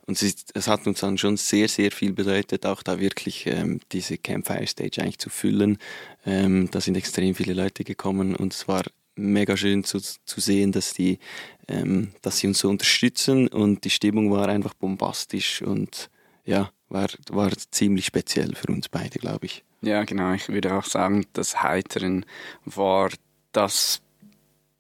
und 0.08 0.22
es, 0.22 0.68
hat 0.68 0.86
uns 0.86 1.00
dann 1.00 1.18
schon 1.18 1.38
sehr, 1.38 1.68
sehr 1.68 1.91
viel 1.91 2.13
bedeutet, 2.13 2.65
auch 2.65 2.84
da 2.84 3.00
wirklich 3.00 3.48
ähm, 3.48 3.80
diese 3.91 4.18
Campfire 4.18 4.68
Stage 4.68 5.02
eigentlich 5.02 5.20
zu 5.20 5.30
füllen. 5.30 5.78
Ähm, 6.26 6.70
da 6.72 6.80
sind 6.80 6.96
extrem 6.96 7.34
viele 7.34 7.54
Leute 7.54 7.84
gekommen 7.84 8.36
und 8.36 8.54
es 8.54 8.68
war 8.68 8.84
mega 9.15 9.58
schön 9.58 9.84
zu, 9.84 10.00
zu 10.00 10.39
sehen, 10.39 10.72
dass, 10.72 10.94
die, 10.94 11.20
ähm, 11.68 12.12
dass 12.22 12.39
sie 12.39 12.48
uns 12.48 12.60
so 12.60 12.70
unterstützen 12.70 13.48
und 13.48 13.84
die 13.84 13.89
Stimmung 13.89 14.32
war 14.32 14.48
einfach 14.50 14.74
bombastisch 14.74 15.62
und 15.62 16.10
ja, 16.46 16.72
war, 16.89 17.08
war 17.30 17.52
ziemlich 17.72 18.06
speziell 18.06 18.56
für 18.56 18.72
uns 18.72 18.89
beide, 18.89 19.18
glaube 19.20 19.48
ich. 19.48 19.63
Ja, 19.82 20.04
genau. 20.04 20.34
Ich 20.34 20.50
würde 20.50 20.74
auch 20.76 20.86
sagen, 20.86 21.26
das 21.34 21.63
Heiteren 21.63 22.26
war 22.65 23.10
das 23.52 24.02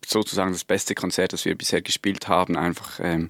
sozusagen 0.09 0.51
das 0.51 0.63
beste 0.63 0.95
Konzert, 0.95 1.33
das 1.33 1.45
wir 1.45 1.55
bisher 1.55 1.81
gespielt 1.81 2.27
haben, 2.27 2.57
einfach 2.57 2.99
ähm, 3.01 3.29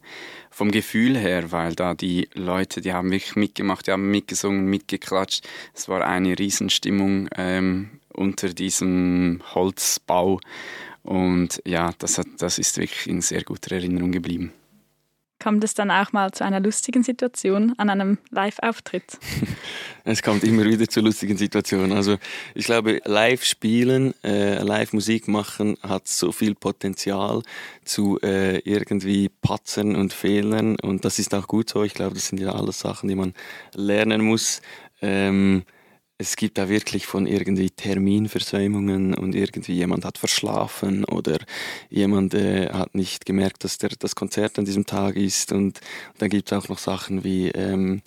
vom 0.49 0.71
Gefühl 0.71 1.17
her, 1.17 1.51
weil 1.51 1.75
da 1.75 1.93
die 1.93 2.29
Leute, 2.33 2.81
die 2.81 2.93
haben 2.93 3.11
wirklich 3.11 3.35
mitgemacht, 3.35 3.87
die 3.87 3.91
haben 3.91 4.09
mitgesungen, 4.09 4.65
mitgeklatscht. 4.65 5.47
Es 5.73 5.89
war 5.89 6.05
eine 6.05 6.37
Riesenstimmung 6.37 7.29
ähm, 7.35 7.99
unter 8.13 8.49
diesem 8.49 9.41
Holzbau 9.53 10.39
und 11.03 11.61
ja, 11.65 11.91
das, 11.99 12.17
hat, 12.17 12.27
das 12.39 12.57
ist 12.57 12.77
wirklich 12.77 13.07
in 13.07 13.21
sehr 13.21 13.43
guter 13.43 13.75
Erinnerung 13.75 14.11
geblieben. 14.11 14.51
Kommt 15.45 15.63
es 15.63 15.75
dann 15.75 15.91
auch 15.91 16.11
mal 16.11 16.31
zu 16.31 16.43
einer 16.43 16.59
lustigen 16.59 17.03
Situation 17.03 17.75
an 17.77 17.91
einem 17.91 18.17
Live-Auftritt? 18.31 19.19
es 20.03 20.23
kommt 20.23 20.43
immer 20.43 20.65
wieder 20.65 20.87
zu 20.87 21.01
lustigen 21.01 21.37
Situationen. 21.37 21.91
Also 21.91 22.17
ich 22.55 22.65
glaube, 22.65 22.99
live 23.05 23.43
spielen, 23.43 24.15
äh, 24.23 24.63
live 24.63 24.93
Musik 24.93 25.27
machen 25.27 25.77
hat 25.83 26.07
so 26.07 26.31
viel 26.31 26.55
Potenzial 26.55 27.43
zu 27.83 28.19
äh, 28.23 28.57
irgendwie 28.67 29.29
Patzern 29.29 29.95
und 29.95 30.13
Fehlern 30.13 30.79
und 30.79 31.05
das 31.05 31.19
ist 31.19 31.35
auch 31.35 31.45
gut 31.45 31.69
so. 31.69 31.83
Ich 31.83 31.93
glaube, 31.93 32.15
das 32.15 32.29
sind 32.29 32.39
ja 32.39 32.55
alles 32.55 32.79
Sachen, 32.79 33.07
die 33.07 33.13
man 33.13 33.35
lernen 33.75 34.23
muss. 34.23 34.63
Ähm, 34.99 35.61
es 36.17 36.37
gibt 36.37 36.57
da 36.57 36.69
wirklich 36.69 37.05
von 37.07 37.27
irgendwie 37.27 37.69
Terminversäumungen 37.69 39.13
und 39.15 39.35
irgendwie 39.35 39.73
jemand 39.73 40.05
hat 40.05 40.17
verschlafen 40.17 41.03
oder 41.03 41.37
jemand 41.89 42.33
äh, 42.33 42.69
hat 42.69 42.95
nicht 42.95 43.25
gemerkt, 43.25 43.65
dass 43.65 43.77
der, 43.77 43.89
das 43.99 44.15
Konzert 44.15 44.57
an 44.57 44.65
diesem 44.65 44.85
Tag 44.85 45.17
ist. 45.17 45.51
Und, 45.51 45.65
und 45.65 45.81
dann 46.19 46.29
gibt 46.29 46.51
es 46.51 46.57
auch 46.57 46.69
noch 46.69 46.77
Sachen 46.77 47.25
wie 47.25 47.49
ähm, 47.49 48.01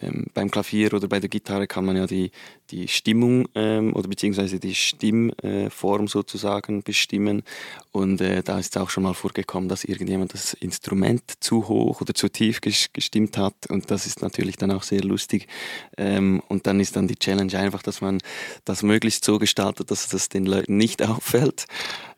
ähm, 0.00 0.26
beim 0.34 0.50
Klavier 0.50 0.92
oder 0.94 1.08
bei 1.08 1.20
der 1.20 1.28
Gitarre 1.28 1.66
kann 1.66 1.84
man 1.84 1.96
ja 1.96 2.06
die, 2.06 2.30
die 2.70 2.88
Stimmung 2.88 3.48
ähm, 3.54 3.94
oder 3.94 4.08
beziehungsweise 4.08 4.58
die 4.58 4.74
Stimmform 4.74 6.08
sozusagen 6.08 6.82
bestimmen. 6.82 7.42
Und 7.92 8.20
äh, 8.20 8.42
da 8.42 8.58
ist 8.58 8.76
es 8.76 8.82
auch 8.82 8.90
schon 8.90 9.02
mal 9.02 9.14
vorgekommen, 9.14 9.68
dass 9.68 9.84
irgendjemand 9.84 10.34
das 10.34 10.54
Instrument 10.54 11.22
zu 11.40 11.68
hoch 11.68 12.00
oder 12.00 12.14
zu 12.14 12.28
tief 12.28 12.60
gestimmt 12.60 13.38
hat. 13.38 13.54
Und 13.68 13.90
das 13.90 14.06
ist 14.06 14.22
natürlich 14.22 14.56
dann 14.56 14.70
auch 14.70 14.82
sehr 14.82 15.02
lustig. 15.02 15.46
Ähm, 15.96 16.42
und 16.48 16.66
dann 16.66 16.80
ist 16.80 16.96
dann 16.96 17.08
die 17.08 17.16
Challenge 17.16 17.58
einfach, 17.58 17.82
dass 17.82 18.00
man 18.00 18.18
das 18.64 18.82
möglichst 18.82 19.24
so 19.24 19.38
gestaltet, 19.38 19.90
dass 19.90 20.08
das 20.08 20.28
den 20.28 20.46
Leuten 20.46 20.76
nicht 20.76 21.02
auffällt. 21.06 21.66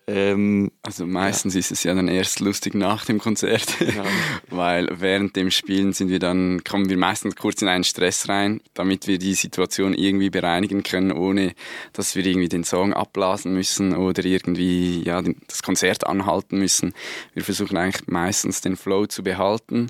Ähm, 0.08 0.72
also 0.82 1.06
meistens 1.06 1.52
ja. 1.52 1.60
ist 1.60 1.70
es 1.70 1.84
ja 1.84 1.94
dann 1.94 2.08
erst 2.08 2.40
lustig 2.40 2.74
nach 2.74 3.04
dem 3.04 3.18
Konzert, 3.18 3.78
ja. 3.80 4.04
weil 4.48 4.88
während 4.90 5.36
dem 5.36 5.50
Spielen 5.50 5.92
sind 5.92 6.08
wir 6.08 6.18
dann, 6.18 6.64
kommen 6.64 6.88
wir 6.88 6.96
meistens 6.96 7.36
kurz 7.36 7.60
in 7.60 7.68
einen 7.68 7.84
Stress 7.84 8.26
rein, 8.26 8.62
damit 8.72 9.06
wir 9.06 9.18
die 9.18 9.34
Situation 9.34 9.92
irgendwie 9.92 10.30
bereinigen 10.30 10.82
können, 10.82 11.12
ohne 11.12 11.52
dass 11.92 12.16
wir 12.16 12.24
irgendwie 12.24 12.48
den 12.48 12.64
Song 12.64 12.94
abblasen 12.94 13.52
müssen 13.52 13.94
oder 13.94 14.24
irgendwie 14.24 15.02
ja, 15.04 15.22
das 15.46 15.62
Konzert 15.62 16.06
anhalten 16.06 16.58
müssen. 16.58 16.94
Wir 17.34 17.44
versuchen 17.44 17.76
eigentlich 17.76 18.08
meistens 18.08 18.62
den 18.62 18.76
Flow 18.76 19.04
zu 19.04 19.22
behalten 19.22 19.88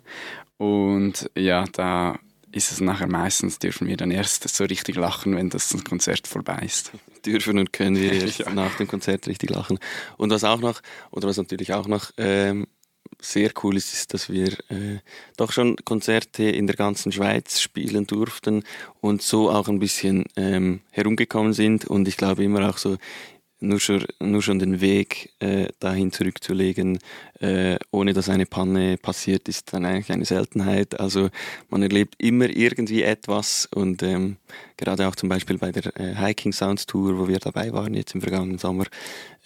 und 0.56 1.30
ja, 1.36 1.64
da 1.72 2.18
ist 2.52 2.72
es 2.72 2.80
nachher 2.80 3.08
meistens, 3.08 3.58
dürfen 3.58 3.86
wir 3.86 3.96
dann 3.96 4.10
erst 4.10 4.48
so 4.48 4.64
richtig 4.64 4.96
lachen, 4.96 5.36
wenn 5.36 5.50
das 5.50 5.76
Konzert 5.84 6.26
vorbei 6.26 6.62
ist. 6.64 6.92
Dürfen 7.24 7.58
und 7.58 7.72
können 7.72 7.96
wir 7.96 8.12
erst 8.22 8.38
ja. 8.40 8.50
nach 8.50 8.76
dem 8.76 8.88
Konzert 8.88 9.26
richtig 9.26 9.50
lachen. 9.50 9.78
Und 10.16 10.30
was 10.30 10.44
auch 10.44 10.60
noch, 10.60 10.80
oder 11.10 11.28
was 11.28 11.36
natürlich 11.36 11.72
auch 11.74 11.86
noch 11.86 12.10
ähm, 12.16 12.66
sehr 13.20 13.50
cool 13.62 13.76
ist, 13.76 13.92
ist, 13.92 14.14
dass 14.14 14.30
wir 14.30 14.52
äh, 14.70 15.00
doch 15.36 15.52
schon 15.52 15.76
Konzerte 15.84 16.44
in 16.44 16.66
der 16.66 16.76
ganzen 16.76 17.12
Schweiz 17.12 17.60
spielen 17.60 18.06
durften 18.06 18.64
und 19.00 19.22
so 19.22 19.50
auch 19.50 19.68
ein 19.68 19.78
bisschen 19.78 20.24
ähm, 20.36 20.80
herumgekommen 20.90 21.52
sind. 21.52 21.86
Und 21.86 22.08
ich 22.08 22.16
glaube 22.16 22.44
immer 22.44 22.68
auch 22.68 22.78
so 22.78 22.96
nur 23.60 23.80
schon, 23.80 24.04
nur 24.20 24.42
schon 24.42 24.58
den 24.58 24.80
Weg 24.80 25.32
äh, 25.40 25.68
dahin 25.80 26.12
zurückzulegen, 26.12 26.98
äh, 27.40 27.76
ohne 27.90 28.12
dass 28.12 28.28
eine 28.28 28.46
Panne 28.46 28.96
passiert, 28.98 29.48
ist 29.48 29.72
dann 29.72 29.84
eigentlich 29.84 30.12
eine 30.12 30.24
Seltenheit. 30.24 30.98
Also 30.98 31.30
man 31.68 31.82
erlebt 31.82 32.14
immer 32.18 32.48
irgendwie 32.48 33.02
etwas 33.02 33.68
und 33.74 34.02
ähm, 34.02 34.36
gerade 34.76 35.08
auch 35.08 35.16
zum 35.16 35.28
Beispiel 35.28 35.58
bei 35.58 35.72
der 35.72 35.96
äh, 35.98 36.14
Hiking 36.14 36.52
Sounds 36.52 36.86
Tour, 36.86 37.18
wo 37.18 37.28
wir 37.28 37.38
dabei 37.38 37.72
waren 37.72 37.94
jetzt 37.94 38.14
im 38.14 38.20
vergangenen 38.20 38.58
Sommer, 38.58 38.84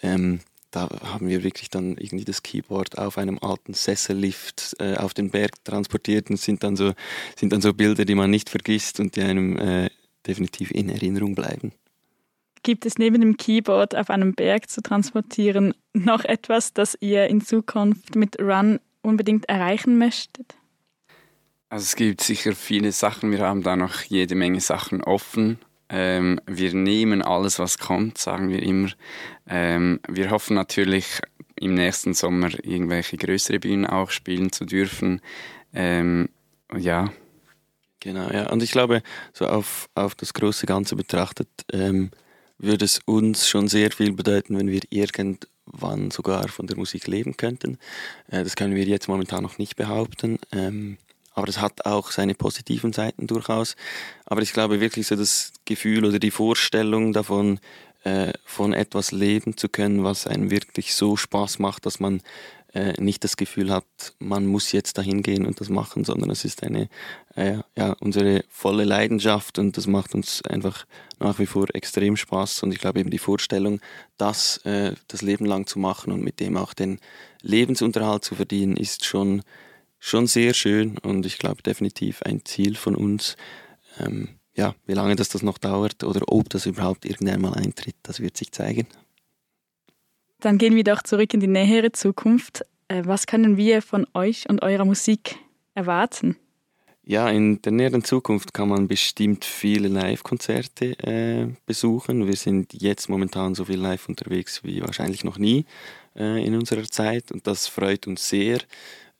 ähm, 0.01 0.39
da 0.73 0.89
haben 1.03 1.27
wir 1.27 1.43
wirklich 1.43 1.69
dann 1.69 1.97
irgendwie 1.97 2.25
das 2.25 2.41
Keyboard 2.41 2.97
auf 2.97 3.19
einem 3.19 3.37
alten 3.39 3.75
Sessellift 3.75 4.75
äh, 4.79 4.95
auf 4.95 5.13
den 5.13 5.29
Berg 5.29 5.63
transportiert 5.63 6.31
und 6.31 6.37
sind 6.37 6.63
dann 6.63 6.75
so 6.75 6.93
sind 7.35 7.53
dann 7.53 7.61
so 7.61 7.73
Bilder, 7.73 8.05
die 8.05 8.15
man 8.15 8.31
nicht 8.31 8.49
vergisst 8.49 8.99
und 8.99 9.15
die 9.15 9.21
einem 9.21 9.57
äh, 9.57 9.89
definitiv 10.25 10.71
in 10.71 10.89
Erinnerung 10.89 11.35
bleiben. 11.35 11.73
Gibt 12.63 12.85
es 12.85 12.97
neben 12.97 13.19
dem 13.19 13.35
Keyboard 13.35 13.95
auf 13.95 14.09
einem 14.09 14.33
Berg 14.33 14.69
zu 14.69 14.81
transportieren 14.81 15.73
noch 15.93 16.23
etwas, 16.23 16.73
das 16.73 16.97
ihr 17.01 17.27
in 17.27 17.41
Zukunft 17.41 18.15
mit 18.15 18.39
Run 18.41 18.79
unbedingt 19.01 19.49
erreichen 19.49 19.97
möchtet? 19.97 20.55
Also 21.69 21.83
es 21.83 21.95
gibt 21.95 22.21
sicher 22.21 22.53
viele 22.53 22.91
Sachen. 22.91 23.31
Wir 23.31 23.39
haben 23.39 23.63
da 23.63 23.75
noch 23.75 24.01
jede 24.03 24.35
Menge 24.35 24.61
Sachen 24.61 25.03
offen. 25.03 25.59
Ähm, 25.89 26.39
wir 26.45 26.73
nehmen 26.73 27.21
alles, 27.21 27.59
was 27.59 27.77
kommt, 27.77 28.17
sagen 28.17 28.49
wir 28.49 28.63
immer. 28.63 28.89
Ähm, 29.47 29.99
wir 30.07 30.31
hoffen 30.31 30.55
natürlich 30.55 31.19
im 31.59 31.73
nächsten 31.73 32.13
Sommer 32.13 32.49
irgendwelche 32.63 33.17
größere 33.17 33.59
Bühnen 33.59 33.85
auch 33.85 34.09
spielen 34.09 34.51
zu 34.51 34.65
dürfen. 34.65 35.21
Ähm, 35.73 36.29
ja. 36.77 37.11
Genau, 37.99 38.29
ja. 38.29 38.51
Und 38.51 38.63
ich 38.63 38.71
glaube, 38.71 39.01
so 39.33 39.47
auf, 39.47 39.89
auf 39.95 40.15
das 40.15 40.33
große 40.33 40.65
Ganze 40.65 40.95
betrachtet, 40.95 41.47
ähm, 41.71 42.11
würde 42.63 42.85
es 42.85 42.99
uns 43.05 43.47
schon 43.47 43.67
sehr 43.67 43.91
viel 43.91 44.13
bedeuten, 44.13 44.57
wenn 44.57 44.69
wir 44.69 44.81
irgendwann 44.89 46.11
sogar 46.11 46.47
von 46.47 46.67
der 46.67 46.77
Musik 46.77 47.07
leben 47.07 47.37
könnten. 47.37 47.77
Äh, 48.29 48.43
das 48.43 48.55
können 48.55 48.75
wir 48.75 48.85
jetzt 48.85 49.07
momentan 49.07 49.43
noch 49.43 49.57
nicht 49.57 49.75
behaupten. 49.75 50.39
Ähm, 50.51 50.97
aber 51.35 51.47
es 51.47 51.59
hat 51.59 51.85
auch 51.85 52.11
seine 52.11 52.35
positiven 52.35 52.93
Seiten 52.93 53.27
durchaus. 53.27 53.75
Aber 54.25 54.41
ich 54.41 54.53
glaube 54.53 54.79
wirklich 54.79 55.07
so 55.07 55.15
das 55.15 55.51
Gefühl 55.65 56.05
oder 56.05 56.19
die 56.19 56.31
Vorstellung 56.31 57.11
davon, 57.11 57.59
äh, 58.03 58.33
von 58.45 58.73
etwas 58.73 59.11
leben 59.11 59.57
zu 59.57 59.69
können, 59.69 60.03
was 60.03 60.27
einem 60.27 60.51
wirklich 60.51 60.93
so 60.93 61.15
Spaß 61.15 61.59
macht, 61.59 61.85
dass 61.85 61.99
man 61.99 62.21
äh, 62.73 62.99
nicht 62.99 63.23
das 63.23 63.37
Gefühl 63.37 63.71
hat, 63.71 63.85
man 64.19 64.45
muss 64.45 64.71
jetzt 64.71 64.97
dahin 64.97 65.21
gehen 65.21 65.45
und 65.45 65.59
das 65.61 65.69
machen, 65.69 66.03
sondern 66.03 66.29
es 66.31 66.43
ist 66.43 66.63
eine, 66.63 66.89
äh, 67.35 67.57
ja, 67.77 67.93
unsere 67.99 68.43
volle 68.49 68.83
Leidenschaft 68.83 69.59
und 69.59 69.77
das 69.77 69.87
macht 69.87 70.15
uns 70.15 70.41
einfach 70.43 70.85
nach 71.19 71.39
wie 71.39 71.45
vor 71.45 71.67
extrem 71.73 72.17
Spaß 72.17 72.63
und 72.63 72.73
ich 72.73 72.79
glaube 72.79 72.99
eben 72.99 73.11
die 73.11 73.19
Vorstellung, 73.19 73.79
das 74.17 74.57
äh, 74.65 74.93
das 75.07 75.21
Leben 75.21 75.45
lang 75.45 75.67
zu 75.67 75.79
machen 75.79 76.11
und 76.11 76.23
mit 76.23 76.39
dem 76.39 76.57
auch 76.57 76.73
den 76.73 76.99
Lebensunterhalt 77.41 78.23
zu 78.23 78.35
verdienen, 78.35 78.75
ist 78.75 79.05
schon, 79.05 79.43
schon 79.99 80.27
sehr 80.27 80.53
schön 80.53 80.97
und 80.97 81.25
ich 81.25 81.37
glaube 81.37 81.61
definitiv 81.61 82.23
ein 82.23 82.43
Ziel 82.43 82.75
von 82.75 82.95
uns. 82.95 83.37
Ähm, 83.99 84.39
ja, 84.55 84.75
wie 84.85 84.93
lange 84.93 85.15
das, 85.15 85.29
das 85.29 85.41
noch 85.41 85.57
dauert 85.57 86.03
oder 86.03 86.21
ob 86.27 86.49
das 86.49 86.65
überhaupt 86.65 87.05
irgendwann 87.05 87.41
mal 87.41 87.53
eintritt, 87.53 87.95
das 88.03 88.19
wird 88.19 88.37
sich 88.37 88.51
zeigen. 88.51 88.87
Dann 90.43 90.57
gehen 90.57 90.75
wir 90.75 90.83
doch 90.83 91.01
zurück 91.03 91.33
in 91.33 91.39
die 91.39 91.47
nähere 91.47 91.93
Zukunft. 91.93 92.65
Äh, 92.89 93.03
was 93.05 93.27
können 93.27 93.55
wir 93.55 93.81
von 93.81 94.05
euch 94.13 94.49
und 94.49 94.61
eurer 94.61 94.83
Musik 94.83 95.37
erwarten? 95.73 96.35
Ja, 97.05 97.29
in 97.29 97.61
der 97.61 97.71
näheren 97.71 98.03
Zukunft 98.03 98.53
kann 98.53 98.67
man 98.67 98.89
bestimmt 98.89 99.45
viele 99.45 99.87
Live-Konzerte 99.87 100.99
äh, 100.99 101.47
besuchen. 101.65 102.27
Wir 102.27 102.35
sind 102.35 102.73
jetzt 102.73 103.07
momentan 103.07 103.55
so 103.55 103.63
viel 103.63 103.79
live 103.79 104.09
unterwegs 104.09 104.65
wie 104.65 104.81
wahrscheinlich 104.81 105.23
noch 105.23 105.37
nie 105.37 105.65
äh, 106.17 106.45
in 106.45 106.55
unserer 106.55 106.83
Zeit 106.83 107.31
und 107.31 107.47
das 107.47 107.67
freut 107.67 108.05
uns 108.05 108.27
sehr. 108.27 108.59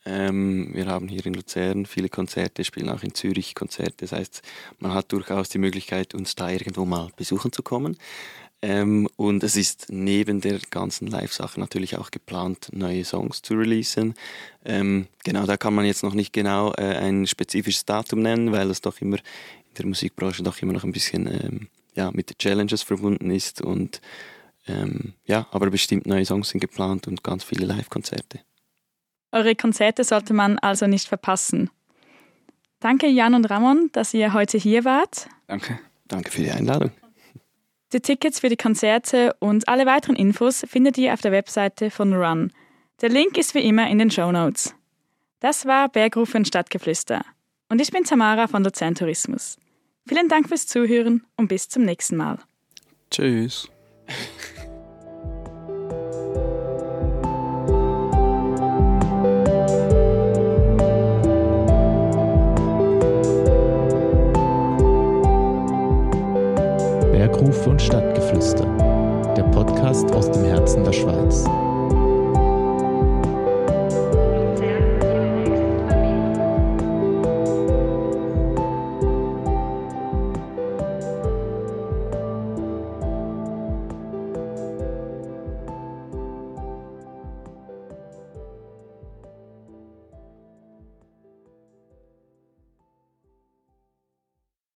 Ähm, 0.06 0.72
wir 0.74 0.88
haben 0.88 1.08
hier 1.08 1.26
in 1.26 1.36
Luzern 1.36 1.86
viele 1.86 2.10
Konzerte, 2.10 2.66
spielen 2.66 2.90
auch 2.90 3.04
in 3.04 3.14
Zürich 3.14 3.56
Konzerte. 3.56 3.96
Das 4.00 4.12
heißt, 4.12 4.42
man 4.80 4.94
hat 4.94 5.14
durchaus 5.14 5.48
die 5.48 5.60
Möglichkeit, 5.60 6.14
uns 6.14 6.36
da 6.36 6.50
irgendwo 6.50 6.84
mal 6.84 7.10
besuchen 7.16 7.54
zu 7.54 7.64
kommen. 7.64 7.98
Ähm, 8.64 9.10
und 9.18 9.44
es 9.44 9.58
ist 9.58 9.88
neben 9.90 10.40
der 10.40 10.58
ganzen 10.70 11.08
Live-Sache 11.08 11.60
natürlich 11.60 11.98
auch 11.98 12.12
geplant, 12.12 12.70
neue 12.72 13.04
Songs 13.04 13.42
zu 13.42 13.56
releasen. 13.56 14.14
Ähm, 14.64 15.08
genau, 15.26 15.46
da 15.46 15.58
kann 15.58 15.74
man 15.74 15.84
jetzt 15.84 16.02
noch 16.02 16.14
nicht 16.14 16.32
genau 16.32 16.72
äh, 16.78 16.96
ein 16.96 17.28
spezifisches 17.28 17.84
Datum 17.84 18.22
nennen, 18.22 18.54
weil 18.54 18.72
es 18.72 18.80
doch 18.80 19.02
immer 19.02 19.18
in 19.18 19.74
der 19.78 19.86
Musikbranche 19.86 20.44
doch 20.44 20.62
immer 20.62 20.72
noch 20.72 20.86
ein 20.86 20.94
bisschen 20.94 21.28
ähm, 21.28 21.68
ja, 21.94 22.10
mit 22.12 22.40
Challenges 22.40 22.84
verbunden 22.84 23.32
ist. 23.32 23.62
Und 23.62 24.00
ähm, 24.66 25.14
ja, 25.26 25.46
aber 25.52 25.70
bestimmt 25.70 26.06
neue 26.06 26.24
Songs 26.24 26.48
sind 26.48 26.62
geplant 26.62 27.06
und 27.10 27.22
ganz 27.22 27.44
viele 27.44 27.66
Live-Konzerte. 27.66 28.40
Eure 29.34 29.58
Konzerte 29.58 30.06
sollte 30.06 30.34
man 30.34 30.58
also 30.60 30.88
nicht 30.88 31.10
verpassen. 31.10 31.70
Danke 32.80 33.08
Jan 33.08 33.34
und 33.34 33.50
Ramon, 33.50 33.90
dass 33.92 34.14
ihr 34.14 34.32
heute 34.32 34.58
hier 34.58 34.86
wart. 34.86 35.28
Danke. 35.48 35.80
Danke 36.08 36.32
für 36.32 36.44
die 36.44 36.52
Einladung. 36.52 36.92
Die 37.94 38.02
Tickets 38.02 38.40
für 38.40 38.50
die 38.50 38.58
Konzerte 38.58 39.36
und 39.40 39.68
alle 39.68 39.86
weiteren 39.86 40.16
Infos 40.16 40.66
findet 40.68 40.98
ihr 40.98 41.14
auf 41.14 41.22
der 41.22 41.32
Webseite 41.32 41.92
von 41.92 42.12
Run. 42.12 42.52
Der 43.02 43.10
Link 43.10 43.38
ist 43.38 43.54
wie 43.54 43.68
immer 43.68 43.88
in 43.88 44.00
den 44.00 44.10
Show 44.10 44.32
Notes. 44.32 44.74
Das 45.40 45.68
war 45.68 45.90
Bergrufe 45.90 46.38
und 46.38 46.48
Stadtgeflüster. 46.48 47.24
Und 47.70 47.82
ich 47.82 47.92
bin 47.92 48.04
Tamara 48.04 48.48
von 48.48 48.64
Luzern 48.64 48.96
Tourismus. 48.96 49.58
Vielen 50.08 50.28
Dank 50.28 50.48
fürs 50.48 50.66
Zuhören 50.66 51.24
und 51.38 51.50
bis 51.50 51.70
zum 51.70 51.84
nächsten 51.84 52.18
Mal. 52.18 52.40
Tschüss. 53.12 53.70
Bergrufe 67.64 67.70
und 67.70 67.82
Stadtgeflüster. 67.82 68.66
Der 69.38 69.44
Podcast 69.44 70.12
aus 70.12 70.30
dem 70.32 70.44
Herzen 70.44 70.84
der 70.84 70.94
Schweiz. 70.94 71.46